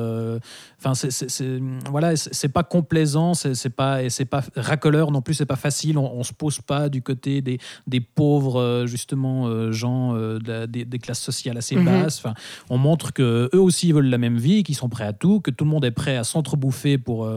enfin, 0.79 0.95
c'est, 0.95 1.61
voilà, 1.91 2.17
c'est 2.17 2.49
pas 2.49 2.63
complaisant, 2.63 3.35
c'est 3.35 3.69
pas, 3.71 4.03
et 4.03 4.11
c'est 4.11 4.25
pas 4.25 4.43
racoleur 4.57 5.11
non 5.11 5.23
plus. 5.23 5.35
C'est 5.35 5.47
pas 5.47 5.57
facile. 5.57 5.99
On, 5.99 6.11
on 6.13 6.23
se 6.23 6.33
pose 6.33 6.61
pas 6.61 6.89
du 6.89 7.03
côté 7.03 7.43
des, 7.43 7.59
des 7.87 8.01
pauvres 8.01 8.61
euh, 8.61 8.87
justement 8.87 9.47
euh, 9.47 9.73
gens 9.73 10.15
euh, 10.17 10.39
de 10.39 10.67
des, 10.67 10.85
des 10.85 10.99
classes 10.99 11.21
sociales 11.21 11.57
assez 11.59 11.77
Mhm. 11.77 11.85
basses. 11.85 12.19
Enfin, 12.19 12.35
on 12.71 12.79
montre 12.79 13.13
que 13.13 13.49
eux 13.55 13.61
aussi 13.61 13.93
veulent 13.93 14.07
la 14.11 14.19
même 14.19 14.37
vie, 14.39 14.63
qu'ils 14.63 14.75
sont 14.77 14.89
prêts 14.89 15.05
à 15.07 15.13
tout, 15.13 15.41
que 15.41 15.51
tout 15.51 15.65
le 15.65 15.71
monde 15.71 15.85
est 15.85 15.91
prêt 15.91 16.17
à 16.17 16.25
s'entrebouffer 16.25 16.99
pour 16.99 17.29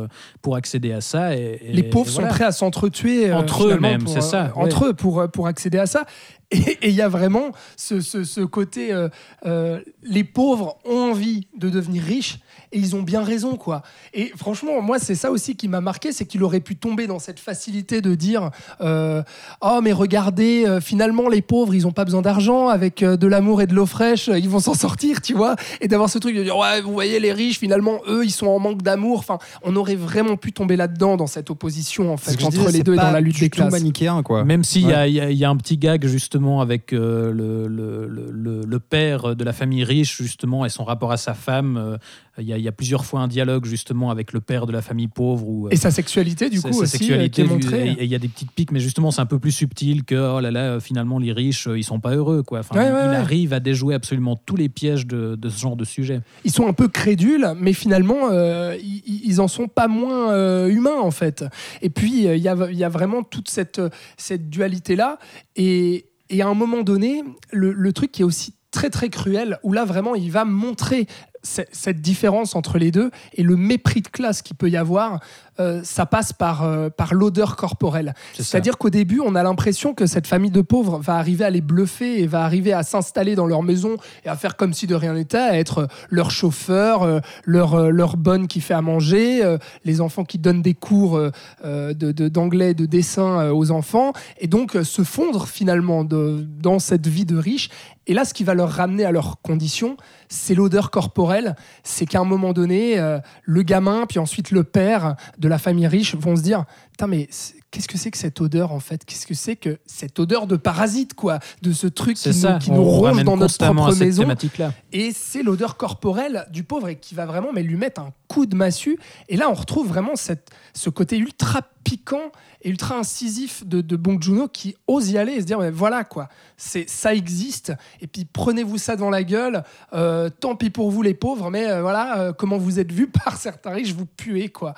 pour 0.42 0.56
accéder 0.56 0.92
à 0.94 1.02
ça. 1.02 1.36
Et, 1.36 1.60
et- 1.62 1.74
les 1.74 1.84
pauvres 1.84 2.10
et 2.10 2.14
sont 2.14 2.28
prêts 2.28 2.46
à 2.46 2.52
s'entretuer 2.52 3.32
Entre 3.34 3.68
eux 3.68 3.80
même, 3.80 4.08
c'est 4.08 4.22
ça, 4.22 4.54
ouais. 4.56 4.64
entre 4.64 4.86
eux 4.86 4.94
pour, 4.94 5.24
pour 5.32 5.48
accéder 5.48 5.78
à 5.78 5.86
ça 5.86 6.06
et 6.52 6.58
et 6.82 6.90
il 6.90 6.96
y 6.96 7.02
a 7.02 7.08
vraiment 7.08 7.52
ce, 7.78 8.02
ce- 8.02 8.24
ce 8.26 8.42
côté 8.42 8.92
euh, 8.92 9.08
euh, 9.46 9.80
les 10.04 10.24
pauvres 10.26 10.78
ont 10.86 11.12
envie 11.12 11.48
de 11.58 11.70
devenir 11.70 12.04
riches 12.04 12.40
et 12.72 12.80
ils 12.80 12.96
ont 12.96 13.02
bien 13.02 13.24
raison 13.24 13.56
quoi. 13.58 13.82
Et 14.14 14.32
franchement 14.36 14.82
moi 14.82 15.00
c'est 15.00 15.16
ça 15.16 15.32
aussi 15.32 15.56
qui 15.56 15.68
m'a 15.68 15.82
marqué 15.82 16.12
c'est 16.12 16.26
qu'il 16.26 16.44
aurait 16.44 16.60
pu 16.60 16.76
tomber 16.76 17.08
dans 17.08 17.20
cette 17.20 17.40
facilité 17.40 18.02
de 18.02 18.16
dire 18.16 18.50
euh, 18.82 19.24
oh 19.62 19.80
mais 19.84 19.92
regardez 19.92 20.66
euh, 20.66 20.80
finalement 20.82 21.28
les 21.30 21.42
pauvres 21.42 21.74
ils 21.76 21.86
ont 21.88 21.92
pas 21.92 22.06
besoin 22.06 22.22
d'argent. 22.22 22.68
Avec 22.70 23.04
euh, 23.04 23.18
de 23.18 23.28
l'amour 23.28 23.62
et 23.62 23.68
de 23.68 23.74
l'eau 23.74 23.86
fraîche 23.86 24.30
ils 24.34 24.50
vont 24.50 24.60
s'en 24.60 24.74
sortir 24.74 25.22
tu 25.22 25.34
vois. 25.34 25.56
Et 25.82 25.88
d'avoir 25.88 26.10
ce 26.10 26.18
truc 26.20 26.36
de 26.36 26.44
dire 26.44 26.58
ouais 26.58 26.82
vous 26.82 26.94
voyez 26.94 27.20
les 27.20 27.34
riches 27.34 27.60
finalement 27.60 28.00
eux 28.08 28.24
ils 28.26 28.32
sont 28.32 28.48
en 28.48 28.60
manque 28.60 28.82
d'amour. 28.82 29.20
Enfin 29.20 29.38
on 29.64 29.76
aurait 29.76 29.96
vraiment 29.96 30.38
pu 30.38 30.52
tomber 30.54 30.76
là-dedans 30.76 31.18
dans 31.18 31.28
cette 31.28 31.50
opposition 31.50 32.12
en 32.14 32.18
fait 32.18 32.32
entre 32.44 32.50
disais, 32.58 32.72
les 32.72 32.84
deux 32.84 32.94
et 32.94 32.98
dans 32.98 33.12
la 33.12 33.20
lutte 33.22 33.36
du 33.36 33.42
des 33.42 33.50
tout 33.50 33.58
classes. 33.58 33.72
manichéen 33.72 34.24
quoi. 34.24 34.44
Même 34.44 34.64
s'il 34.64 34.84
y, 34.84 34.86
Ouais. 34.88 35.12
y, 35.12 35.20
a- 35.20 35.30
il 35.32 35.38
y 35.38 35.46
a 35.46 35.50
un 35.50 35.58
petit 35.58 35.78
gag 35.78 36.06
justement 36.06 36.62
avec 36.62 36.94
euh, 36.94 37.32
le, 37.32 37.68
le, 37.68 38.08
le- 38.08 38.32
le- 38.32 38.62
le 38.66 38.80
père 38.80 39.36
de 39.36 39.44
la 39.44 39.54
famille 39.54 39.84
riche 39.84 40.18
justement 40.22 40.66
et 40.66 40.70
son 40.70 40.84
rapport 40.84 41.12
à 41.12 41.18
sa 41.18 41.34
femme. 41.34 41.78
euh, 41.78 41.98
il, 42.38 42.48
y 42.48 42.54
a, 42.54 42.58
il 42.62 42.66
y 42.66 42.68
a 42.70 42.72
plusieurs 42.72 43.04
fois 43.06 43.20
un 43.22 43.28
dialogue 43.28 43.66
justement 43.66 44.10
avec 44.12 44.32
le 44.34 44.40
père 44.40 44.66
de 44.66 44.72
la 44.72 44.82
famille 44.82 45.08
pauvre. 45.08 45.48
Où, 45.48 45.68
euh, 45.68 45.72
et 45.72 45.76
sa 45.76 45.92
sexualité 45.92 46.50
du 46.50 46.62
coup 46.62 46.72
sa 46.72 46.80
aussi 46.80 46.84
euh, 46.84 46.86
sexualité 46.86 47.30
qui 47.30 47.42
est 47.42 47.44
lui- 47.44 47.50
montrée 47.54 47.88
et 47.90 47.92
et 48.02 48.04
il 48.06 48.10
y 48.10 48.16
a 48.16 48.20
des 48.20 48.28
petites 48.30 48.52
piques 48.52 48.72
mais 48.72 48.80
justement 48.80 49.12
c'est 49.12 49.22
un 49.22 49.26
peu 49.26 49.40
plus 49.40 49.52
subtil 49.52 50.04
que 50.06 50.16
oh 50.16 50.40
là 50.40 50.52
là 50.52 50.80
finalement 50.80 51.20
les 51.20 51.32
riches 51.34 51.68
euh, 51.68 51.78
ils 51.78 51.84
sont 51.84 52.00
pas 52.00 52.16
heureux 52.16 52.44
quoi 52.44 52.60
enfin, 52.60 52.76
Ouais, 52.78 52.88
il, 52.88 52.94
ouais, 52.94 53.02
il 53.06 53.10
ouais. 53.10 53.16
arrive 53.16 53.54
à 53.54 53.60
déjouer 53.60 53.94
absolument 53.96 54.36
tous 54.46 54.56
les 54.56 54.70
pièges 54.70 55.06
de, 55.08 55.36
de 55.36 55.50
ce 55.50 55.60
genre 55.60 55.76
de 55.76 55.84
sujet 55.86 56.22
ils 56.46 56.52
sont 56.52 56.68
un 56.68 56.74
peu 56.74 56.88
crédules, 56.88 57.48
mais 57.58 57.74
finalement, 57.74 58.30
euh, 58.32 58.76
ils, 58.82 59.22
ils 59.26 59.42
en 59.42 59.48
sont 59.48 59.68
pas 59.68 59.88
moins 59.88 60.32
euh, 60.32 60.68
humains, 60.68 61.00
en 61.00 61.12
fait. 61.12 61.44
Et 61.82 61.90
puis, 61.90 62.24
il 62.26 62.38
y, 62.38 62.48
a, 62.48 62.56
il 62.70 62.78
y 62.78 62.84
a 62.84 62.90
vraiment 62.90 63.24
toute 63.24 63.50
cette, 63.50 63.82
cette 64.18 64.50
dualité-là. 64.50 65.18
Et, 65.56 66.06
et 66.30 66.42
à 66.42 66.48
un 66.48 66.54
moment 66.54 66.82
donné, 66.84 67.24
le, 67.52 67.72
le 67.72 67.94
truc 67.94 68.12
qui 68.12 68.22
est 68.22 68.26
aussi 68.26 68.54
très, 68.72 68.90
très 68.90 69.10
cruel, 69.10 69.58
où 69.64 69.74
là, 69.74 69.86
vraiment, 69.86 70.16
il 70.16 70.32
va 70.32 70.46
montrer 70.46 71.08
cette 71.44 72.02
différence 72.02 72.56
entre 72.56 72.78
les 72.78 72.92
deux 72.92 73.12
et 73.34 73.44
le 73.44 73.56
mépris 73.56 74.02
de 74.02 74.08
classe 74.08 74.42
qu'il 74.42 74.56
peut 74.56 74.70
y 74.70 74.78
avoir, 74.78 75.20
euh, 75.62 75.82
ça 75.84 76.06
passe 76.06 76.34
par, 76.34 76.64
euh, 76.64 76.90
par 76.90 77.14
l'odeur 77.14 77.56
corporelle. 77.56 78.14
C'est-à-dire 78.44 78.78
qu'au 78.78 78.90
début, 78.90 79.22
on 79.24 79.36
a 79.36 79.44
l'impression 79.44 79.94
que 79.94 80.06
cette 80.06 80.28
famille 80.28 80.52
de 80.52 80.62
pauvres 80.62 81.00
va 81.00 81.16
arriver 81.16 81.46
à 81.46 81.50
les 81.50 81.62
bluffer 81.62 82.22
et 82.22 82.28
va 82.28 82.44
arriver 82.44 82.74
à 82.74 82.84
s'installer 82.84 83.36
dans 83.36 83.46
leur 83.48 83.64
maison 83.64 83.98
et 84.26 84.30
à 84.30 84.36
faire 84.36 84.56
comme 84.58 84.74
si 84.74 84.88
de 84.88 84.96
rien 84.96 85.14
n'était, 85.14 85.38
à 85.38 85.58
être 85.58 85.88
leur 86.10 86.32
chauffeur, 86.32 87.04
euh, 87.04 87.20
leur, 87.46 87.76
euh, 87.76 87.90
leur 87.90 88.18
bonne 88.18 88.48
qui 88.48 88.62
fait 88.62 88.74
à 88.74 88.82
manger, 88.82 89.44
euh, 89.44 89.58
les 89.86 90.02
enfants 90.02 90.24
qui 90.26 90.38
donnent 90.40 90.62
des 90.62 90.74
cours 90.74 91.16
euh, 91.18 91.32
euh, 91.66 91.94
de- 91.94 92.12
de- 92.12 92.28
d'anglais, 92.28 92.74
de, 92.74 92.86
dessin 92.86 93.40
euh, 93.40 93.52
aux 93.54 93.72
enfants, 93.72 94.14
et 94.40 94.48
donc 94.48 94.76
euh, 94.76 94.84
se 94.84 95.04
fondre 95.04 95.48
finalement 95.48 96.04
de- 96.04 96.46
dans 96.60 96.80
cette 96.80 97.08
vie 97.08 97.26
de 97.26 97.38
riche. 97.38 97.70
Et 98.08 98.14
là, 98.16 98.26
ce 98.26 98.34
qui 98.34 98.44
va 98.44 98.56
leur 98.56 98.70
ramener 98.72 99.06
à 99.06 99.12
leurs 99.12 99.42
conditions, 99.42 99.96
c'est 100.28 100.56
l'odeur 100.56 100.90
corporelle. 100.90 101.56
C'est 101.84 102.06
qu'à 102.08 102.20
un 102.20 102.24
moment 102.26 102.52
donné, 102.52 103.00
euh, 103.00 103.20
le 103.44 103.62
gamin, 103.62 104.06
puis 104.10 104.18
ensuite 104.18 104.50
le 104.52 104.64
père 104.64 105.16
de 105.38 105.48
la 105.52 105.58
famille 105.58 105.88
riche 105.88 106.16
vont 106.16 106.36
se 106.36 106.42
dire 106.42 106.66
Putain, 106.92 107.08
mais 107.08 107.30
qu'est-ce 107.72 107.88
que 107.88 107.98
c'est 107.98 108.12
que 108.12 108.18
cette 108.18 108.42
odeur 108.42 108.72
en 108.72 108.80
fait? 108.80 109.06
Qu'est-ce 109.06 109.28
que 109.28 109.34
c'est 109.34 109.56
que 109.56 109.80
cette 109.86 110.20
odeur 110.20 110.48
de 110.48 110.56
parasite, 110.56 111.14
quoi? 111.14 111.40
De 111.62 111.72
ce 111.74 111.88
truc 111.88 112.18
qui 112.18 112.30
nous, 112.30 112.60
qui 112.60 112.72
ronge 112.72 113.24
dans 113.24 113.38
notre 113.38 113.58
propre 113.58 113.96
maison 113.96 114.28
là 114.58 114.74
et 114.92 115.12
c'est 115.14 115.44
l'odeur 115.44 115.78
corporelle 115.78 116.48
du 116.52 116.64
pauvre 116.64 116.90
et 116.90 116.96
qui 116.98 117.16
va 117.16 117.26
vraiment 117.26 117.54
mais 117.54 117.64
lui 117.64 117.78
mettre 117.78 118.02
un 118.02 118.14
coup 118.28 118.46
de 118.46 118.56
massue. 118.56 118.98
Et 119.30 119.38
là, 119.38 119.50
on 119.50 119.54
retrouve 119.54 119.88
vraiment 119.88 120.16
cette, 120.16 120.50
ce 120.74 120.90
côté 120.90 121.18
ultra 121.18 121.62
piquant 121.84 122.32
et 122.62 122.70
ultra 122.70 122.96
incisif 122.96 123.66
de, 123.66 123.82
de 123.82 123.96
Bong 123.96 124.22
Joon-ho 124.22 124.48
qui 124.48 124.76
ose 124.88 125.10
y 125.10 125.18
aller 125.18 125.34
et 125.34 125.42
se 125.42 125.46
dire 125.46 125.60
mais 125.60 125.72
voilà 125.72 126.04
quoi, 126.04 126.30
c'est 126.58 126.90
ça 126.90 127.14
existe. 127.14 127.74
Et 128.02 128.08
puis 128.08 128.26
prenez-vous 128.26 128.78
ça 128.78 128.96
dans 128.96 129.10
la 129.10 129.24
gueule. 129.24 129.64
Euh, 129.94 130.30
tant 130.30 130.56
pis 130.56 130.70
pour 130.70 130.92
vous 130.92 131.02
les 131.02 131.14
pauvres, 131.14 131.50
mais 131.50 131.70
euh, 131.70 131.82
voilà 131.82 132.20
euh, 132.20 132.34
comment 132.34 132.58
vous 132.58 132.80
êtes 132.80 132.92
vus 132.92 133.08
par 133.26 133.38
certains 133.38 133.72
riches, 133.72 133.94
vous 133.94 134.06
puez 134.06 134.50
quoi. 134.50 134.76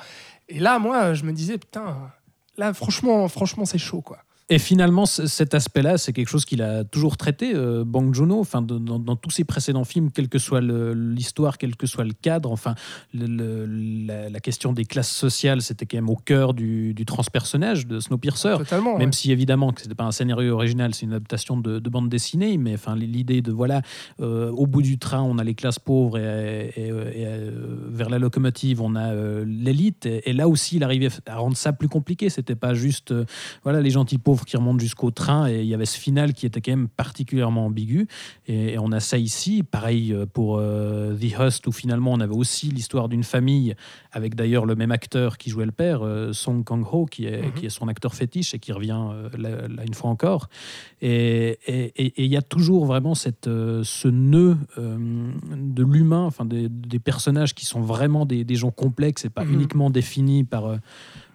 Et 0.54 0.60
là, 0.60 0.78
moi, 0.78 1.16
je 1.16 1.24
me 1.24 1.34
disais 1.34 1.58
putain, 1.58 2.12
là 2.58 2.74
franchement, 2.76 3.28
franchement, 3.28 3.66
c'est 3.66 3.80
chaud 3.80 4.02
quoi. 4.02 4.20
Et 4.50 4.60
finalement, 4.60 5.06
cet 5.06 5.54
aspect-là, 5.54 5.98
c'est 5.98 6.12
quelque 6.12 6.28
chose 6.28 6.44
qu'il 6.44 6.62
a 6.62 6.84
toujours 6.84 7.16
traité, 7.16 7.54
euh, 7.56 7.86
Bong 7.86 8.14
Joon-ho, 8.14 8.40
enfin, 8.42 8.62
de- 8.62 8.78
dans, 8.78 9.00
dans 9.00 9.16
tous 9.16 9.30
ses 9.30 9.46
précédents 9.46 9.86
films, 9.86 10.12
quelle 10.12 10.28
que 10.28 10.38
soit 10.38 10.60
l'histoire, 10.62 11.58
quel 11.58 11.78
que 11.78 11.88
soit 11.88 12.04
le 12.04 12.12
cadre, 12.14 12.52
enfin, 12.52 12.76
le- 13.14 13.26
le- 13.26 13.66
la, 14.06 14.30
la 14.30 14.40
question 14.42 14.74
des 14.74 14.84
classes 14.84 15.10
sociales, 15.12 15.62
c'était 15.62 15.86
quand 15.86 15.96
même 15.98 16.10
au 16.10 16.18
cœur 16.18 16.54
du, 16.54 16.94
du 16.94 17.06
transpersonnage 17.06 17.88
de 17.88 18.02
Snowpiercer. 18.02 18.56
Totalement. 18.58 18.98
Même 18.98 19.08
ouais. 19.10 19.14
si 19.16 19.32
évidemment 19.32 19.72
que 19.72 19.82
c'était 19.82 19.96
pas 19.96 20.04
un 20.04 20.12
scénario 20.12 20.54
original, 20.54 20.94
c'est 20.94 21.06
une 21.06 21.14
adaptation 21.14 21.56
de, 21.58 21.80
de 21.80 21.90
bande 21.90 22.10
dessinée, 22.10 22.58
mais 22.58 22.74
enfin 22.74 22.96
l'idée 22.98 23.42
de 23.42 23.52
voilà, 23.54 23.82
euh, 24.20 24.52
au 24.52 24.68
bout 24.68 24.82
du 24.82 24.98
train 24.98 25.22
on 25.22 25.38
a 25.38 25.44
les 25.46 25.56
classes 25.56 25.80
pauvres 25.80 26.18
et, 26.20 26.74
et- 26.76 26.88
et, 26.88 26.92
euh, 27.28 27.78
vers 27.90 28.10
la 28.10 28.20
locomotive 28.20 28.82
on 28.82 28.96
a 28.96 29.14
euh, 29.14 29.46
l'élite. 29.48 30.06
Et, 30.06 30.34
là 30.34 30.48
aussi 30.50 30.76
il 30.76 30.84
arrivait 30.84 31.08
à 31.28 31.38
rendre 31.38 31.56
ça 31.56 31.72
plus 31.72 31.88
compliqué. 31.88 32.30
C'était 32.30 32.56
pas 32.56 32.74
juste 32.74 33.14
voilà 33.64 33.80
les 33.80 33.90
gentils 33.90 34.18
pauvres 34.18 34.33
qui 34.42 34.58
remontent 34.58 34.80
jusqu'au 34.80 35.12
train 35.12 35.48
et 35.48 35.62
il 35.62 35.68
y 35.68 35.74
avait 35.74 35.86
ce 35.86 35.98
final 35.98 36.34
qui 36.34 36.46
était 36.46 36.62
quand 36.62 36.72
même 36.72 36.88
particulièrement 36.88 37.68
ambigu. 37.68 38.08
Et, 38.48 38.74
et 38.74 38.80
on 38.80 38.92
a 38.92 39.00
ça 39.00 39.18
ici, 39.18 39.64
pareil 39.64 40.12
euh, 40.14 40.26
pour 40.26 40.58
euh, 40.60 41.16
The 41.16 41.40
Host 41.40 41.68
où 41.68 41.72
finalement 41.72 42.12
on 42.14 42.20
avait 42.20 42.36
aussi 42.36 42.68
l'histoire 42.70 43.08
d'une 43.10 43.24
famille 43.24 43.76
avec 44.12 44.36
d'ailleurs 44.36 44.66
le 44.66 44.76
même 44.76 44.92
acteur 44.92 45.38
qui 45.38 45.50
jouait 45.50 45.66
le 45.66 45.72
père, 45.72 46.02
euh, 46.04 46.34
Song 46.34 46.64
Kang-ho, 46.64 47.06
qui 47.06 47.26
est, 47.26 47.44
Mhm. 47.44 47.54
qui 47.54 47.66
est 47.68 47.70
son 47.70 47.88
acteur 47.88 48.14
fétiche 48.16 48.54
et 48.54 48.60
qui 48.60 48.72
revient 48.72 49.00
là, 49.38 49.68
là 49.68 49.84
une 49.86 49.94
fois 49.94 50.10
encore. 50.10 50.50
Et 51.02 51.60
il 52.18 52.26
y 52.32 52.38
a 52.38 52.42
toujours 52.42 52.86
vraiment 52.86 53.16
cette, 53.16 53.46
ce 53.46 54.08
nœud 54.08 54.58
de 54.78 55.84
l'humain, 55.84 56.24
enfin 56.26 56.46
des, 56.46 56.70
des 56.70 57.00
personnages 57.00 57.54
qui 57.54 57.66
sont 57.66 57.82
vraiment 57.82 58.26
des, 58.26 58.44
des 58.44 58.56
gens 58.56 58.72
complexes 58.72 59.26
et 59.26 59.30
pas 59.30 59.44
Mhm. 59.44 59.54
uniquement 59.54 59.90
définis 59.90 60.44
par, 60.46 60.78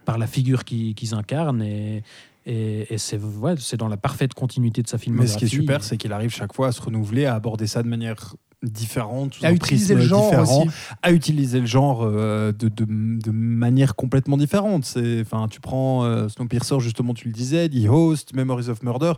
par 0.06 0.16
la 0.18 0.26
figure 0.26 0.64
qu'ils 0.64 0.94
qu'ils 0.94 1.14
incarnent. 1.14 1.62
Et, 1.62 2.02
et, 2.48 2.92
et 2.92 2.98
c'est 2.98 3.18
ouais, 3.18 3.54
dans 3.78 3.88
la 3.88 3.96
parfaite 3.96 4.34
continuité 4.34 4.82
de 4.82 4.88
sa 4.88 4.96
Mais 4.96 5.02
filmographie. 5.04 5.32
ce 5.34 5.38
qui 5.38 5.44
est 5.44 5.48
super, 5.48 5.84
c'est 5.84 5.96
qu'il 5.96 6.12
arrive 6.12 6.30
chaque 6.30 6.54
fois 6.54 6.68
à 6.68 6.72
se 6.72 6.80
renouveler, 6.82 7.26
à 7.26 7.34
aborder 7.34 7.66
ça 7.66 7.82
de 7.82 7.88
manière 7.88 8.34
différente, 8.64 9.34
sous 9.34 9.44
À 9.44 9.50
un 9.50 9.52
utiliser 9.54 9.94
prisme 9.94 10.02
le 10.02 10.08
genre 10.08 10.30
différent, 10.30 10.62
aussi. 10.66 10.70
à 11.02 11.12
utiliser 11.12 11.60
le 11.60 11.66
genre 11.66 12.00
euh, 12.02 12.50
de, 12.50 12.66
de, 12.68 12.84
de 12.88 13.30
manière 13.30 13.94
complètement 13.94 14.36
différente. 14.36 14.92
Enfin, 15.20 15.46
tu 15.48 15.60
prends 15.60 16.04
euh, 16.04 16.28
Snowpiercer, 16.28 16.80
justement, 16.80 17.14
tu 17.14 17.28
le 17.28 17.32
disais, 17.34 17.68
The 17.68 17.86
Host, 17.88 18.34
Memories 18.34 18.68
of 18.68 18.82
Murder. 18.82 19.12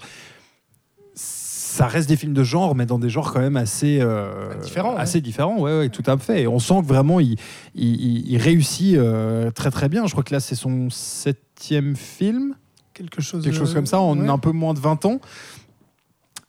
Ça 1.14 1.86
reste 1.86 2.08
des 2.08 2.16
films 2.16 2.34
de 2.34 2.42
genre, 2.44 2.74
mais 2.74 2.84
dans 2.84 2.98
des 2.98 3.08
genres 3.10 3.32
quand 3.32 3.40
même 3.40 3.56
assez 3.56 3.98
euh, 4.00 4.54
Différents, 4.62 4.94
ouais. 4.94 5.00
assez 5.00 5.20
différents. 5.20 5.58
Ouais, 5.60 5.78
ouais, 5.78 5.88
tout 5.88 6.02
à 6.06 6.18
fait. 6.18 6.42
Et 6.42 6.46
on 6.46 6.58
sent 6.58 6.80
que 6.82 6.86
vraiment 6.86 7.20
il, 7.20 7.36
il, 7.74 7.94
il- 8.00 8.30
il 8.30 8.36
réussit 8.38 8.96
euh, 8.96 9.50
très 9.50 9.70
très 9.70 9.88
bien. 9.88 10.06
Je 10.06 10.12
crois 10.12 10.24
que 10.24 10.34
là 10.34 10.40
c'est 10.40 10.54
son 10.56 10.90
septième 10.90 11.94
film 11.96 12.56
Quelque 13.00 13.22
chose, 13.22 13.42
quelque 13.42 13.56
chose 13.56 13.70
euh, 13.70 13.74
comme 13.74 13.86
ça, 13.86 13.98
en 13.98 14.18
ouais. 14.18 14.28
un 14.28 14.36
peu 14.36 14.52
moins 14.52 14.74
de 14.74 14.78
20 14.78 15.06
ans. 15.06 15.20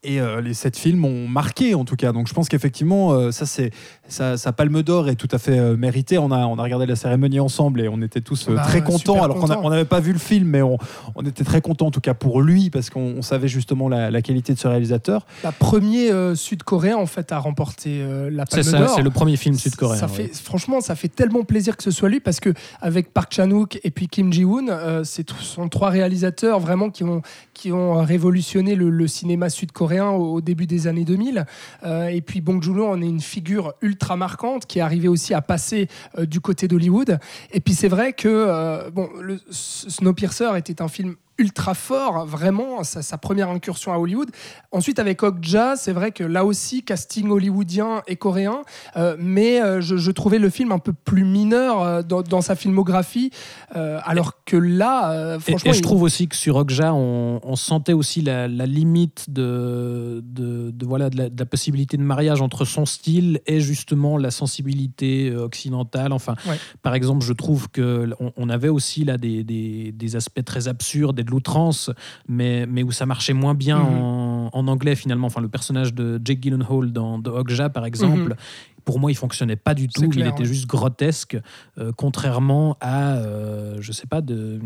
Et 0.04 0.20
euh, 0.20 0.42
les 0.42 0.56
sept 0.56 0.78
films 0.78 1.06
ont 1.06 1.28
marqué 1.28 1.76
en 1.76 1.86
tout 1.86 1.96
cas. 1.96 2.12
Donc 2.12 2.28
je 2.28 2.34
pense 2.34 2.50
qu'effectivement, 2.50 3.12
euh, 3.12 3.32
ça 3.32 3.46
c'est 3.46 3.70
ça, 4.08 4.36
sa 4.36 4.52
palme 4.52 4.82
d'or 4.82 5.10
est 5.10 5.16
tout 5.16 5.28
à 5.32 5.38
fait 5.38 5.60
euh, 5.60 5.78
méritée. 5.78 6.18
On 6.18 6.32
a 6.32 6.40
on 6.48 6.58
a 6.58 6.64
regardé 6.64 6.88
la 6.88 6.96
cérémonie 6.96 7.40
ensemble 7.40 7.82
et 7.82 7.88
on 7.88 8.02
était 8.02 8.20
tous 8.22 8.50
euh, 8.50 8.56
Bah, 8.56 8.64
très 8.64 8.82
contents. 8.82 9.22
Alors 9.24 9.38
qu'on 9.38 9.70
n'avait 9.70 9.86
pas 9.86 10.00
vu 10.00 10.12
le 10.12 10.18
film, 10.18 10.48
mais 10.48 10.64
on, 10.64 10.80
on 11.16 11.22
était 11.24 11.44
très 11.44 11.62
contents 11.62 11.86
en 11.86 11.92
tout 11.92 12.02
cas 12.02 12.16
pour 12.16 12.42
lui 12.42 12.72
parce 12.72 12.90
qu'on 12.90 13.14
on 13.18 13.22
savait 13.22 13.48
justement 13.48 13.90
la, 13.90 14.10
la 14.10 14.22
qualité 14.24 14.56
de 14.56 14.58
ce 14.58 14.68
réalisateur. 14.68 15.28
La 15.44 15.52
premier 15.52 16.12
euh, 16.12 16.34
sud-coréen 16.34 16.98
en 16.98 17.06
fait 17.06 17.32
à 17.32 17.38
remporter 17.38 18.02
euh, 18.02 18.32
la 18.32 18.46
C'est 18.50 18.62
Palme 18.62 18.72
ça, 18.72 18.80
d'Or. 18.80 18.90
c'est 18.96 19.04
le 19.04 19.12
premier 19.12 19.38
film 19.38 19.54
sud-coréen. 19.54 20.00
Ça 20.00 20.08
ouais. 20.08 20.32
franchement, 20.34 20.82
ça 20.82 20.96
fait 20.96 21.10
tellement 21.10 21.44
plaisir 21.44 21.78
que 21.78 21.84
ce 21.84 21.92
soit 21.92 22.10
lui 22.10 22.20
parce 22.20 22.40
que 22.40 22.54
avec 22.82 23.14
Park 23.14 23.32
Chan-wook 23.36 23.80
et 23.84 23.92
puis 23.92 24.08
Kim 24.08 24.34
Ji-woon, 24.34 24.66
euh, 24.70 25.04
c'est 25.04 25.26
t- 25.26 25.34
sont 25.42 25.70
trois 25.70 25.92
réalisateurs 25.92 26.60
vraiment 26.60 26.90
qui 26.90 27.04
ont 27.04 27.22
qui 27.62 27.72
ont 27.72 28.04
révolutionné 28.04 28.74
le, 28.74 29.08
cinéma 29.08 29.52
sud-coréen 29.52 30.10
au, 30.10 30.42
début 30.42 30.66
des 30.66 30.88
années 30.88 31.06
2000. 31.06 31.46
Euh, 31.84 32.08
et 32.08 32.22
puis 32.22 32.42
Bong 32.42 32.60
Joon-ho 32.60 32.88
en 32.88 33.00
est 33.04 33.06
une 33.06 33.22
figure 33.22 33.76
ultra 33.82 34.18
marquante 34.18 34.66
qui 34.66 34.80
est 34.80 34.82
arrivée 34.82 35.08
aussi 35.08 35.36
à 35.36 35.44
passer 35.44 35.88
euh, 36.18 36.26
du 36.26 36.40
côté 36.40 36.68
d'Hollywood. 36.68 37.20
Et 37.52 37.60
puis 37.60 37.76
c'est 37.76 37.88
vrai 37.88 38.14
que 38.14 38.28
euh, 38.28 38.90
bon, 38.90 39.10
le 39.22 39.40
Snowpiercer 39.52 40.58
était 40.58 40.82
un 40.82 40.88
film 40.88 41.18
ultra 41.38 41.74
fort, 41.74 42.26
vraiment, 42.26 42.84
sa, 42.84 43.02
sa 43.02 43.18
première 43.18 43.50
incursion 43.50 43.92
à 43.94 43.98
Hollywood. 43.98 44.30
Ensuite, 44.72 45.00
avec 45.00 45.24
Okja, 45.24 45.76
c'est 45.76 45.92
vrai 45.94 46.12
que 46.12 46.24
là 46.24 46.46
aussi, 46.46 46.84
casting 46.84 47.30
hollywoodien 47.30 48.04
et 48.08 48.16
coréen, 48.16 48.62
euh, 48.96 49.16
mais 49.20 49.62
euh, 49.62 49.82
je, 49.82 49.98
je 49.98 50.12
trouvais 50.12 50.38
le 50.40 50.50
film 50.50 50.72
un 50.72 50.80
peu 50.80 50.94
plus 50.94 51.24
mineur 51.24 51.82
euh, 51.82 52.02
dans, 52.04 52.22
dans 52.22 52.42
sa 52.42 52.56
filmographie, 52.56 53.32
alors 53.74 54.44
que 54.46 54.58
là, 54.58 55.36
Et, 55.38 55.40
franchement, 55.40 55.72
et 55.72 55.74
je 55.74 55.80
il- 55.80 55.82
trouve 55.82 56.04
aussi 56.04 56.28
que 56.28 56.36
sur 56.36 56.58
Okja, 56.58 56.94
on, 56.94 57.40
on 57.44 57.56
sentait 57.56 57.94
aussi 57.94 58.22
la, 58.22 58.48
la 58.48 58.66
limite 58.66 59.30
de, 59.30 60.22
de, 60.26 60.72
de, 60.72 60.86
voilà, 60.86 61.10
de 61.10 61.18
la, 61.18 61.30
de 61.30 61.40
la 61.40 61.46
possibilité 61.46 61.98
de 61.98 62.04
mariage 62.04 62.42
entre 62.42 62.66
son 62.66 62.86
style 62.86 63.40
et 63.48 63.62
justement 63.62 64.18
la 64.18 64.30
sensibilité 64.32 65.36
occidentale. 65.36 66.12
Enfin, 66.14 66.36
Ouais. 66.48 66.58
par 66.82 66.96
exemple, 66.96 67.24
je 67.26 67.34
trouve 67.34 67.70
que 67.70 68.10
on, 68.20 68.32
on 68.36 68.50
avait 68.50 68.68
aussi 68.70 69.06
là 69.06 69.18
des, 69.18 69.44
des, 69.44 69.92
des 69.92 70.16
aspects 70.16 70.44
très 70.44 70.68
absurdes 70.68 71.20
et 71.20 71.24
de 71.24 71.31
l'outrance, 71.32 71.90
mais, 72.28 72.66
mais 72.68 72.84
où 72.84 72.92
ça 72.92 73.06
marchait 73.08 73.34
moins 73.34 73.56
bien 73.56 73.80
Mhm. 73.80 73.86
en, 73.86 74.50
en 74.54 74.68
anglais 74.68 74.96
finalement. 74.96 75.28
Enfin, 75.28 75.42
le 75.42 75.50
personnage 75.50 75.94
de 75.94 76.22
Jake 76.24 76.42
Gyllenhaal 76.44 76.92
dans, 76.92 77.18
dans 77.18 77.32
Okja, 77.38 77.70
par 77.70 77.86
exemple. 77.86 78.36
Pour 78.84 79.00
moi, 79.00 79.12
il 79.12 79.16
fonctionnait 79.16 79.56
pas 79.56 79.76
du 79.76 79.88
tout. 79.88 80.02
Il 80.16 80.26
était 80.26 80.44
juste 80.44 80.66
grotesque, 80.66 81.38
euh, 81.78 81.92
contrairement 81.96 82.78
à, 82.82 83.14
euh, 83.18 83.78
je 83.80 83.92
sais 83.92 84.08
pas, 84.08 84.22
de, 84.22 84.60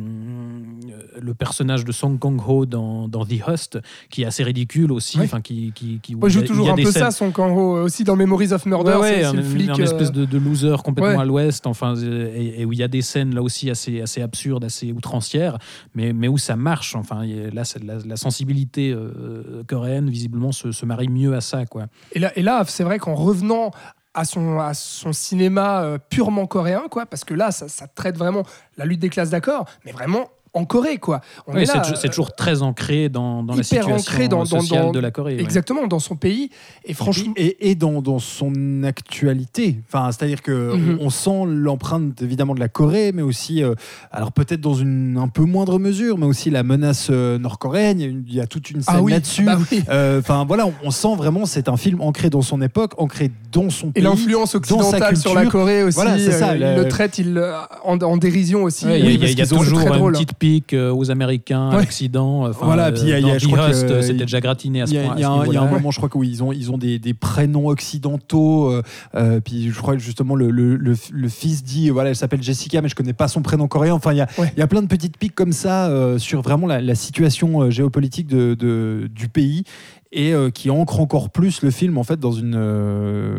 le 1.22 1.34
personnage 1.34 1.86
de 1.86 1.92
Song 1.92 2.18
Kang 2.20 2.40
Ho 2.48 2.66
dans, 2.66 3.08
dans 3.08 3.26
The 3.26 3.48
Host, 3.48 3.80
qui 4.10 4.24
est 4.24 4.26
assez 4.26 4.44
ridicule 4.44 4.92
aussi. 4.92 5.20
Enfin, 5.22 5.42
qui, 5.42 5.72
qui, 5.74 6.00
qui, 6.02 6.16
Moi, 6.16 6.30
je 6.30 6.40
où 6.40 6.42
joue 6.42 6.48
toujours 6.48 6.70
un 6.70 6.76
peu 6.76 6.84
scènes- 6.92 7.04
ça, 7.04 7.12
son 7.12 7.32
Kang-ho, 7.32 7.84
aussi 7.84 8.04
dans 8.04 8.16
Memories 8.16 8.54
of 8.54 8.66
Murder, 8.66 8.92
Ouais, 8.92 8.98
ouais, 9.00 9.14
c'est 9.20 9.24
un, 9.26 9.34
le 9.34 9.44
flic. 9.44 9.70
un 9.70 9.76
espèce 9.76 10.10
euh, 10.10 10.12
de, 10.12 10.26
de 10.26 10.38
loser 10.38 10.76
complètement 10.84 11.16
ouais. 11.16 11.22
à 11.22 11.26
l'ouest, 11.26 11.68
enfin, 11.68 11.96
euh, 11.98 12.32
et, 12.36 12.62
et 12.62 12.66
où 12.66 12.74
il 12.74 12.80
y 12.80 12.84
a 12.84 12.88
des 12.88 13.02
scènes 13.02 13.34
là 13.34 13.42
aussi 13.42 13.70
assez, 13.70 14.02
assez 14.02 14.22
absurdes, 14.22 14.64
assez 14.64 14.92
outrancières, 14.92 15.58
mais, 15.94 16.14
mais 16.14 16.28
où 16.28 16.38
ça 16.38 16.56
marche. 16.56 16.96
Enfin, 16.96 17.26
là, 17.26 17.64
la, 17.84 17.94
la 18.06 18.16
sensibilité 18.18 18.92
euh, 18.92 19.64
coréenne, 19.68 20.10
visiblement, 20.10 20.52
se, 20.52 20.72
se 20.72 20.86
marie 20.86 21.08
mieux 21.08 21.36
à 21.36 21.42
ça. 21.42 21.66
Quoi. 21.66 21.86
Et 22.14 22.20
là, 22.20 22.32
et 22.38 22.42
là 22.42 22.64
c'est 22.68 22.84
vrai 22.84 23.00
qu'en 23.00 23.16
revenant 23.16 23.72
à 24.14 24.24
son, 24.24 24.60
à 24.60 24.74
son 24.74 25.12
cinéma 25.12 25.82
euh, 25.84 25.98
purement 26.10 26.46
coréen, 26.48 26.84
quoi, 26.90 27.06
parce 27.06 27.26
que 27.26 27.34
là, 27.34 27.52
ça, 27.52 27.68
ça 27.68 27.86
traite 27.88 28.18
vraiment 28.18 28.44
la 28.78 28.86
lutte 28.86 29.00
des 29.02 29.10
classes 29.10 29.30
d'accord, 29.30 29.66
mais 29.86 29.92
vraiment 29.92 30.30
en 30.56 30.66
Corée, 30.66 30.98
quoi. 30.98 31.22
On 31.48 31.54
Oui, 31.54 31.62
est 31.62 31.66
c'est 31.68 31.76
là, 31.76 31.82
tou- 31.82 31.94
c'est 31.96 32.08
euh, 32.08 32.10
toujours 32.10 32.34
très 32.34 32.62
ancré 32.64 33.10
dans, 33.10 33.44
dans 33.44 33.56
la 33.56 33.62
situation 33.64 33.96
ancré 33.96 34.28
dans- 34.28 34.40
dans- 34.40 34.46
sociale 34.46 34.86
dans- 34.86 34.92
de 34.92 35.00
la 35.00 35.12
Corée. 35.12 35.36
ouais. 35.36 35.42
Exactement, 35.42 35.86
dans 35.86 36.00
son 36.00 36.16
pays. 36.16 36.50
Et 36.86 36.94
franchement, 36.94 37.34
et, 37.36 37.70
et 37.70 37.76
dans, 37.76 38.02
dans 38.02 38.20
son 38.20 38.82
actualité. 38.84 39.78
Enfin, 39.88 40.12
c'est-à-dire 40.12 40.42
que 40.42 40.74
Mhm. 40.76 40.98
on, 41.02 41.06
on 41.06 41.10
sent 41.10 41.44
l'empreinte 41.48 42.22
évidemment 42.22 42.56
de 42.56 42.60
la 42.60 42.68
Corée, 42.70 43.12
mais 43.14 43.22
aussi, 43.22 43.64
euh, 43.64 43.76
alors 44.12 44.32
peut-être 44.32 44.62
dans 44.62 44.74
une 44.74 45.18
un 45.18 45.28
peu 45.28 45.44
moindre 45.44 45.78
mesure, 45.80 46.18
mais 46.18 46.26
aussi 46.26 46.50
la 46.50 46.64
menace 46.64 47.08
euh, 47.12 47.38
nord-coréenne. 47.38 48.00
Il 48.00 48.04
y 48.04 48.06
a 48.06 48.10
une- 48.10 48.24
Il 48.28 48.34
y 48.36 48.42
a 48.42 48.48
toute 48.48 48.70
une 48.72 48.82
scène 48.82 48.96
ah 48.98 49.02
oui, 49.04 49.12
là-dessus. 49.12 49.44
bah 49.44 49.58
oui. 49.72 49.84
Euh, 49.90 50.20
Enfin 50.20 50.46
voilà, 50.48 50.66
on, 50.66 50.74
on 50.86 50.92
sent 50.92 51.16
vraiment 51.18 51.46
c'est 51.46 51.70
un 51.70 51.78
film 51.78 52.02
ancré 52.02 52.30
dans 52.30 52.42
son 52.42 52.62
époque, 52.62 52.94
ancré 52.98 53.30
dans 53.52 53.70
son 53.70 53.90
Et 53.90 53.92
pays. 53.94 54.04
l'influence 54.04 54.56
occidentale 54.56 55.18
sur 55.18 55.34
la. 55.36 55.46
Corée 55.46 55.84
aussi, 55.84 55.96
Voilà, 55.96 56.18
c'est 56.18 56.32
ça, 56.32 56.50
euh, 56.52 56.54
le- 56.56 56.66
il 56.72 56.76
le 56.84 56.88
traite 56.88 57.18
il, 57.20 57.40
en, 57.84 57.98
en 58.00 58.18
dérision 58.18 58.64
aussi. 58.64 58.86
Ouais, 58.86 59.00
Il 59.00 59.06
y 59.06 59.26
a, 59.26 59.30
y 59.30 59.32
y 59.34 59.48
toujours 59.48 59.80
très 59.86 59.98
une 60.00 60.12
petite 60.12 60.34
euh, 60.74 60.94
aux 60.94 61.12
Américains, 61.12 61.70
à 61.70 61.76
Ouais. 61.76 61.82
l'Occident. 61.82 62.48
Enfin, 62.48 62.66
Voilà, 62.66 62.88
euh, 62.88 62.92
puis 62.92 63.02
il 63.04 63.10
y 63.10 63.14
a- 63.14 63.20
y 63.20 63.32
a- 63.32 63.38
je 63.38 63.48
crois 63.48 63.70
que, 63.70 63.76
euh, 63.76 64.02
c'était 64.02 64.20
déjà 64.26 64.40
gratiné 64.42 64.82
à 64.82 64.86
ce 64.88 64.92
Il 64.92 64.96
y, 64.96 65.00
a, 65.00 65.04
point. 65.06 65.14
il 65.18 65.22
y 65.22 65.24
a 65.24 65.30
à 65.30 65.32
un, 65.32 65.46
il 65.46 65.54
y 65.54 65.58
a 65.58 65.60
un 65.60 65.64
niveau-là. 65.64 65.72
moment, 65.80 65.92
je 65.92 65.98
crois 66.00 66.10
qu'ils 66.10 66.44
ont, 66.44 66.52
ils 66.52 66.72
ont 66.72 66.78
des, 66.78 67.00
des 67.00 67.14
prénoms 67.14 67.68
occidentaux. 67.68 68.70
euh, 68.72 68.82
euh, 69.16 69.40
puis 69.40 69.70
je 69.72 69.80
crois 69.82 69.94
que 69.96 70.02
justement 70.02 70.36
le, 70.36 70.50
le, 70.52 70.76
le- 70.76 70.96
le 71.12 71.30
fils 71.30 71.64
dit, 71.64 71.90
voilà, 71.90 72.10
elle 72.10 72.16
s'appelle 72.16 72.44
Jessica, 72.44 72.82
mais 72.82 72.90
je 72.90 72.96
connais 72.96 73.14
pas 73.14 73.28
son 73.28 73.42
prénom 73.42 73.68
coréen. 73.68 73.94
Enfin, 73.94 74.12
il 74.14 74.18
y 74.18 74.22
a, 74.22 74.28
Ouais. 74.38 74.52
il 74.56 74.60
y 74.60 74.64
a 74.64 74.68
plein 74.68 74.82
de 74.82 74.88
petites 74.88 75.18
piques 75.18 75.36
comme 75.36 75.52
ça 75.54 75.88
euh, 75.88 76.18
sur 76.20 76.42
vraiment 76.42 76.68
la, 76.68 76.82
la 76.82 76.96
situation 76.96 77.62
euh, 77.64 77.70
géopolitique 77.70 78.28
de, 78.28 78.54
de- 78.54 79.10
du 79.14 79.28
pays 79.30 79.64
et 80.12 80.34
euh, 80.34 80.50
qui 80.50 80.70
ancre 80.70 81.00
encore 81.02 81.30
plus 81.30 81.62
le 81.62 81.72
film 81.72 81.98
en 81.98 82.04
fait 82.04 82.20
dans 82.20 82.32
une 82.32 82.56
euh, 82.56 83.38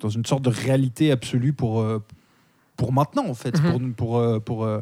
dans 0.00 0.08
une 0.08 0.24
sorte 0.24 0.42
de 0.42 0.50
réalité 0.50 1.10
absolue 1.10 1.52
pour 1.52 1.80
euh, 1.80 2.02
pour 2.76 2.92
maintenant 2.92 3.26
en 3.28 3.34
fait, 3.34 3.60
Mhm. 3.62 3.92
pour 3.94 3.96
pour 3.96 4.18
euh, 4.18 4.38
pour 4.40 4.64
euh, 4.64 4.80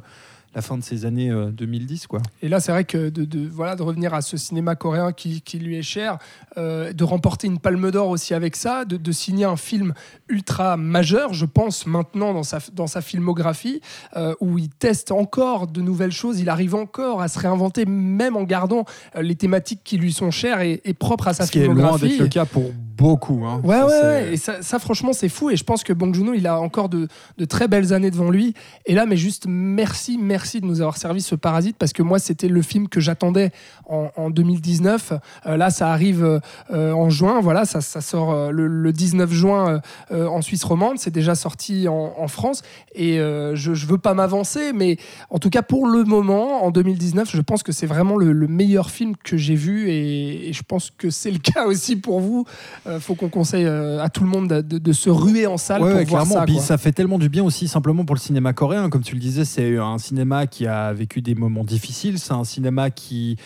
la 0.54 0.62
fin 0.62 0.76
de 0.76 0.82
ces 0.82 1.04
années 1.06 1.30
euh, 1.30 1.50
2010 1.50 2.06
quoi. 2.06 2.20
Et 2.42 2.48
là, 2.48 2.60
c'est 2.60 2.72
vrai 2.72 2.84
que 2.84 3.08
de, 3.08 3.24
de- 3.24 3.48
voilà, 3.48 3.74
de 3.76 3.82
revenir 3.82 4.12
à 4.14 4.20
ce 4.20 4.36
cinéma 4.36 4.74
coréen 4.76 5.12
qui, 5.12 5.40
qui 5.40 5.58
lui 5.58 5.76
est 5.76 5.82
cher, 5.82 6.18
euh, 6.58 6.92
de 6.92 7.04
remporter 7.04 7.46
une 7.46 7.58
palme 7.58 7.90
d'or 7.90 8.08
aussi 8.08 8.34
avec 8.34 8.56
ça, 8.56 8.84
de, 8.84 8.96
de 8.96 9.12
signer 9.12 9.44
un 9.44 9.56
film 9.56 9.94
ultra 10.28 10.76
majeur, 10.76 11.32
je 11.32 11.46
pense, 11.46 11.86
maintenant 11.86 12.32
dans 12.34 12.42
sa, 12.42 12.58
dans 12.72 12.86
sa 12.86 13.00
filmographie, 13.00 13.80
euh, 14.16 14.34
où 14.40 14.58
il 14.58 14.68
teste 14.68 15.10
encore 15.12 15.66
de 15.68 15.80
nouvelles 15.80 16.12
choses, 16.12 16.40
il 16.40 16.48
arrive 16.48 16.74
encore 16.74 17.22
à 17.22 17.28
se 17.28 17.38
réinventer, 17.38 17.86
même 17.86 18.36
en 18.36 18.42
gardant 18.44 18.84
euh, 19.16 19.22
les 19.22 19.34
thématiques 19.36 19.80
qui 19.84 19.96
lui 19.96 20.12
sont 20.12 20.30
chères 20.30 20.60
et, 20.60 20.80
et 20.84 20.94
propres 20.94 21.28
à 21.28 21.34
sa 21.34 21.46
Ce 21.46 21.52
qui 21.52 21.58
est 21.60 21.64
loin 21.66 21.74
filmographie. 21.74 22.08
d'être 22.08 22.20
le 22.20 22.28
cas 22.28 22.44
pour 22.44 22.72
beaucoup. 22.96 23.44
hein. 23.46 23.60
Ouais, 23.64 23.76
Ça, 23.78 23.86
ouais. 23.86 24.32
Et 24.32 24.36
ça, 24.36 24.62
ça, 24.62 24.78
franchement, 24.78 25.12
c'est 25.12 25.28
fou. 25.28 25.50
Et 25.50 25.56
je 25.56 25.64
pense 25.64 25.82
que 25.84 25.92
Bong 25.92 26.14
Joon-ho, 26.14 26.34
il 26.34 26.46
a 26.46 26.60
encore 26.60 26.88
de, 26.88 27.08
de 27.38 27.44
très 27.44 27.68
belles 27.68 27.92
années 27.92 28.10
devant 28.10 28.30
lui. 28.30 28.54
Et 28.86 28.94
là, 28.94 29.06
mais 29.06 29.16
juste 29.16 29.46
merci, 29.48 30.18
merci 30.18 30.60
de 30.60 30.66
nous 30.66 30.80
avoir 30.80 30.96
servi 30.96 31.20
ce 31.22 31.34
Parasite 31.34 31.76
parce 31.78 31.92
que 31.92 32.02
moi, 32.02 32.18
c'était 32.18 32.48
le 32.48 32.62
film 32.62 32.88
que 32.88 33.00
j'attendais 33.00 33.50
en, 33.86 34.10
en 34.16 34.30
2019. 34.30 35.12
Euh, 35.46 35.56
là, 35.56 35.70
ça 35.70 35.90
arrive 35.92 36.40
euh, 36.70 36.92
en 36.92 37.10
juin. 37.10 37.40
Voilà, 37.40 37.64
ça, 37.64 37.80
ça 37.80 38.00
sort 38.00 38.32
euh, 38.32 38.50
le, 38.50 38.66
le 38.66 38.92
19 38.92 39.30
juin 39.32 39.80
en 40.10 40.42
Suisse 40.42 40.64
romande. 40.64 40.98
C'est 40.98 41.10
déjà 41.10 41.34
sorti 41.34 41.88
en, 41.88 42.14
en 42.16 42.28
France. 42.28 42.62
Et 42.94 43.16
je, 43.16 43.74
je 43.74 43.86
veux 43.86 43.98
pas 43.98 44.14
m'avancer, 44.14 44.72
mais 44.72 44.96
en 45.30 45.38
tout 45.38 45.50
cas, 45.50 45.62
pour 45.62 45.86
le 45.86 46.04
moment, 46.04 46.64
en 46.64 46.70
2019, 46.70 47.30
je 47.30 47.40
pense 47.40 47.62
que 47.62 47.72
c'est 47.72 47.86
vraiment 47.86 48.16
le, 48.16 48.32
le 48.32 48.48
meilleur 48.48 48.90
film 48.90 49.14
que 49.22 49.36
j'ai 49.36 49.54
vu. 49.54 49.88
Et, 49.88 50.48
et 50.48 50.52
je 50.52 50.62
pense 50.62 50.90
que 50.96 51.10
c'est 51.10 51.30
le 51.30 51.38
cas 51.38 51.66
aussi 51.66 51.96
pour 51.96 52.20
vous. 52.20 52.44
Euh, 52.86 52.98
faut 52.98 53.14
qu'on 53.14 53.28
conseille 53.28 53.64
euh, 53.64 54.02
à 54.02 54.08
tout 54.08 54.24
le 54.24 54.28
monde 54.28 54.48
de, 54.48 54.60
de- 54.60 54.78
de 54.78 54.92
se 54.92 55.08
ruer 55.08 55.46
en 55.46 55.56
salle 55.56 55.82
Ouais, 55.82 55.90
pour 55.90 55.98
ouais, 55.98 56.04
voir 56.04 56.22
clairement. 56.24 56.40
ça. 56.40 56.46
Puis 56.46 56.58
ça 56.58 56.78
fait 56.78 56.90
tellement 56.92 57.18
du 57.18 57.28
bien 57.28 57.44
aussi 57.44 57.68
simplement 57.68 58.04
pour 58.04 58.16
le 58.16 58.20
cinéma 58.20 58.52
coréen. 58.52 58.90
Comme 58.90 59.02
tu 59.02 59.14
le 59.14 59.20
disais, 59.20 59.44
c'est 59.44 59.76
un 59.78 59.98
cinéma 59.98 60.46
qui 60.48 60.66
a 60.66 60.92
vécu 60.92 61.22
des 61.22 61.34
moments 61.36 61.62
difficiles. 61.64 62.18
C'est 62.18 62.32
un 62.32 62.42
cinéma 62.44 62.90
qui 62.90 63.36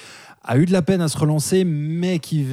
a 0.42 0.57
eu 0.57 0.64
de 0.64 0.72
la 0.72 0.81
peine 0.81 1.03
à 1.03 1.09
se 1.09 1.18
relancer, 1.18 1.64
mais 1.64 2.18
qui, 2.18 2.46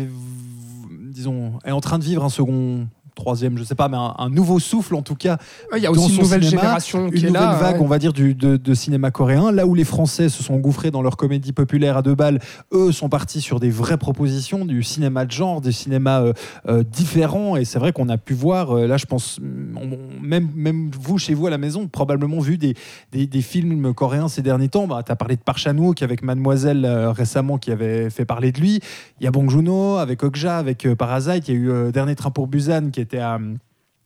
disons, 1.11 1.53
est 1.63 1.71
en 1.71 1.79
train 1.79 1.99
de 1.99 2.03
vivre 2.03 2.23
un 2.23 2.29
second 2.29 2.87
troisième, 3.15 3.57
je 3.57 3.63
sais 3.63 3.75
pas, 3.75 3.87
mais 3.89 3.97
un, 3.97 4.13
un 4.17 4.29
nouveau 4.29 4.59
souffle 4.59 4.95
en 4.95 5.01
tout 5.01 5.15
cas. 5.15 5.37
Ouais, 5.71 5.79
Il 5.79 5.83
y 5.83 5.87
a 5.87 5.91
aussi 5.91 6.15
une 6.15 6.21
nouvelle 6.21 6.43
cinéma, 6.43 6.61
génération 6.61 7.05
Une 7.07 7.11
qui 7.13 7.25
est 7.25 7.27
nouvelle 7.27 7.41
là. 7.41 7.53
vague, 7.53 7.75
ouais. 7.77 7.81
on 7.83 7.87
va 7.87 7.99
dire, 7.99 8.13
du, 8.13 8.33
de, 8.35 8.57
de 8.57 8.73
cinéma 8.73 9.11
coréen. 9.11 9.51
Là 9.51 9.65
où 9.67 9.75
les 9.75 9.83
Français 9.83 10.29
se 10.29 10.41
sont 10.43 10.55
engouffrés 10.55 10.91
dans 10.91 11.01
leur 11.01 11.17
comédie 11.17 11.53
populaire 11.53 11.97
à 11.97 12.01
deux 12.01 12.15
balles, 12.15 12.39
eux 12.73 12.91
sont 12.91 13.09
partis 13.09 13.41
sur 13.41 13.59
des 13.59 13.69
vraies 13.69 13.97
propositions, 13.97 14.65
du 14.65 14.83
cinéma 14.83 15.25
de 15.25 15.31
genre, 15.31 15.61
des 15.61 15.71
cinémas 15.71 16.21
euh, 16.21 16.33
euh, 16.67 16.83
différents. 16.83 17.55
Et 17.55 17.65
c'est 17.65 17.79
vrai 17.79 17.91
qu'on 17.91 18.09
a 18.09 18.17
pu 18.17 18.33
voir, 18.33 18.71
euh, 18.77 18.87
là 18.87 18.97
je 18.97 19.05
pense, 19.05 19.39
on- 19.41 19.97
même, 20.21 20.49
même 20.55 20.89
vous 20.99 21.17
chez 21.17 21.33
vous 21.33 21.47
à 21.47 21.49
la 21.49 21.57
maison, 21.57 21.87
probablement 21.87 22.39
vu 22.39 22.57
des, 22.57 22.75
des, 23.11 23.27
des 23.27 23.41
films 23.41 23.93
coréens 23.93 24.27
ces 24.27 24.41
derniers 24.41 24.69
temps. 24.69 24.87
Bah, 24.87 25.01
tu 25.05 25.11
as 25.11 25.15
parlé 25.15 25.35
de 25.35 25.41
Park 25.41 25.57
Chan-wook 25.59 26.01
avec 26.01 26.23
Mademoiselle 26.23 26.85
euh, 26.85 27.11
récemment 27.11 27.57
qui 27.57 27.71
avait 27.71 28.09
fait 28.09 28.25
parler 28.25 28.51
de 28.51 28.59
lui. 28.59 28.79
Il 29.19 29.23
y 29.23 29.27
a 29.27 29.31
Bong 29.31 29.49
Joon-ho 29.49 29.97
avec 29.97 30.23
Okja, 30.23 30.57
avec 30.57 30.87
Parasite. 30.97 31.47
Il 31.47 31.53
y 31.53 31.57
a 31.57 31.59
eu 31.87 31.91
Dernier 31.91 32.15
train 32.15 32.31
pour 32.31 32.47
Busan 32.47 32.89
qui 32.91 33.01
était 33.03 33.19
à 33.19 33.39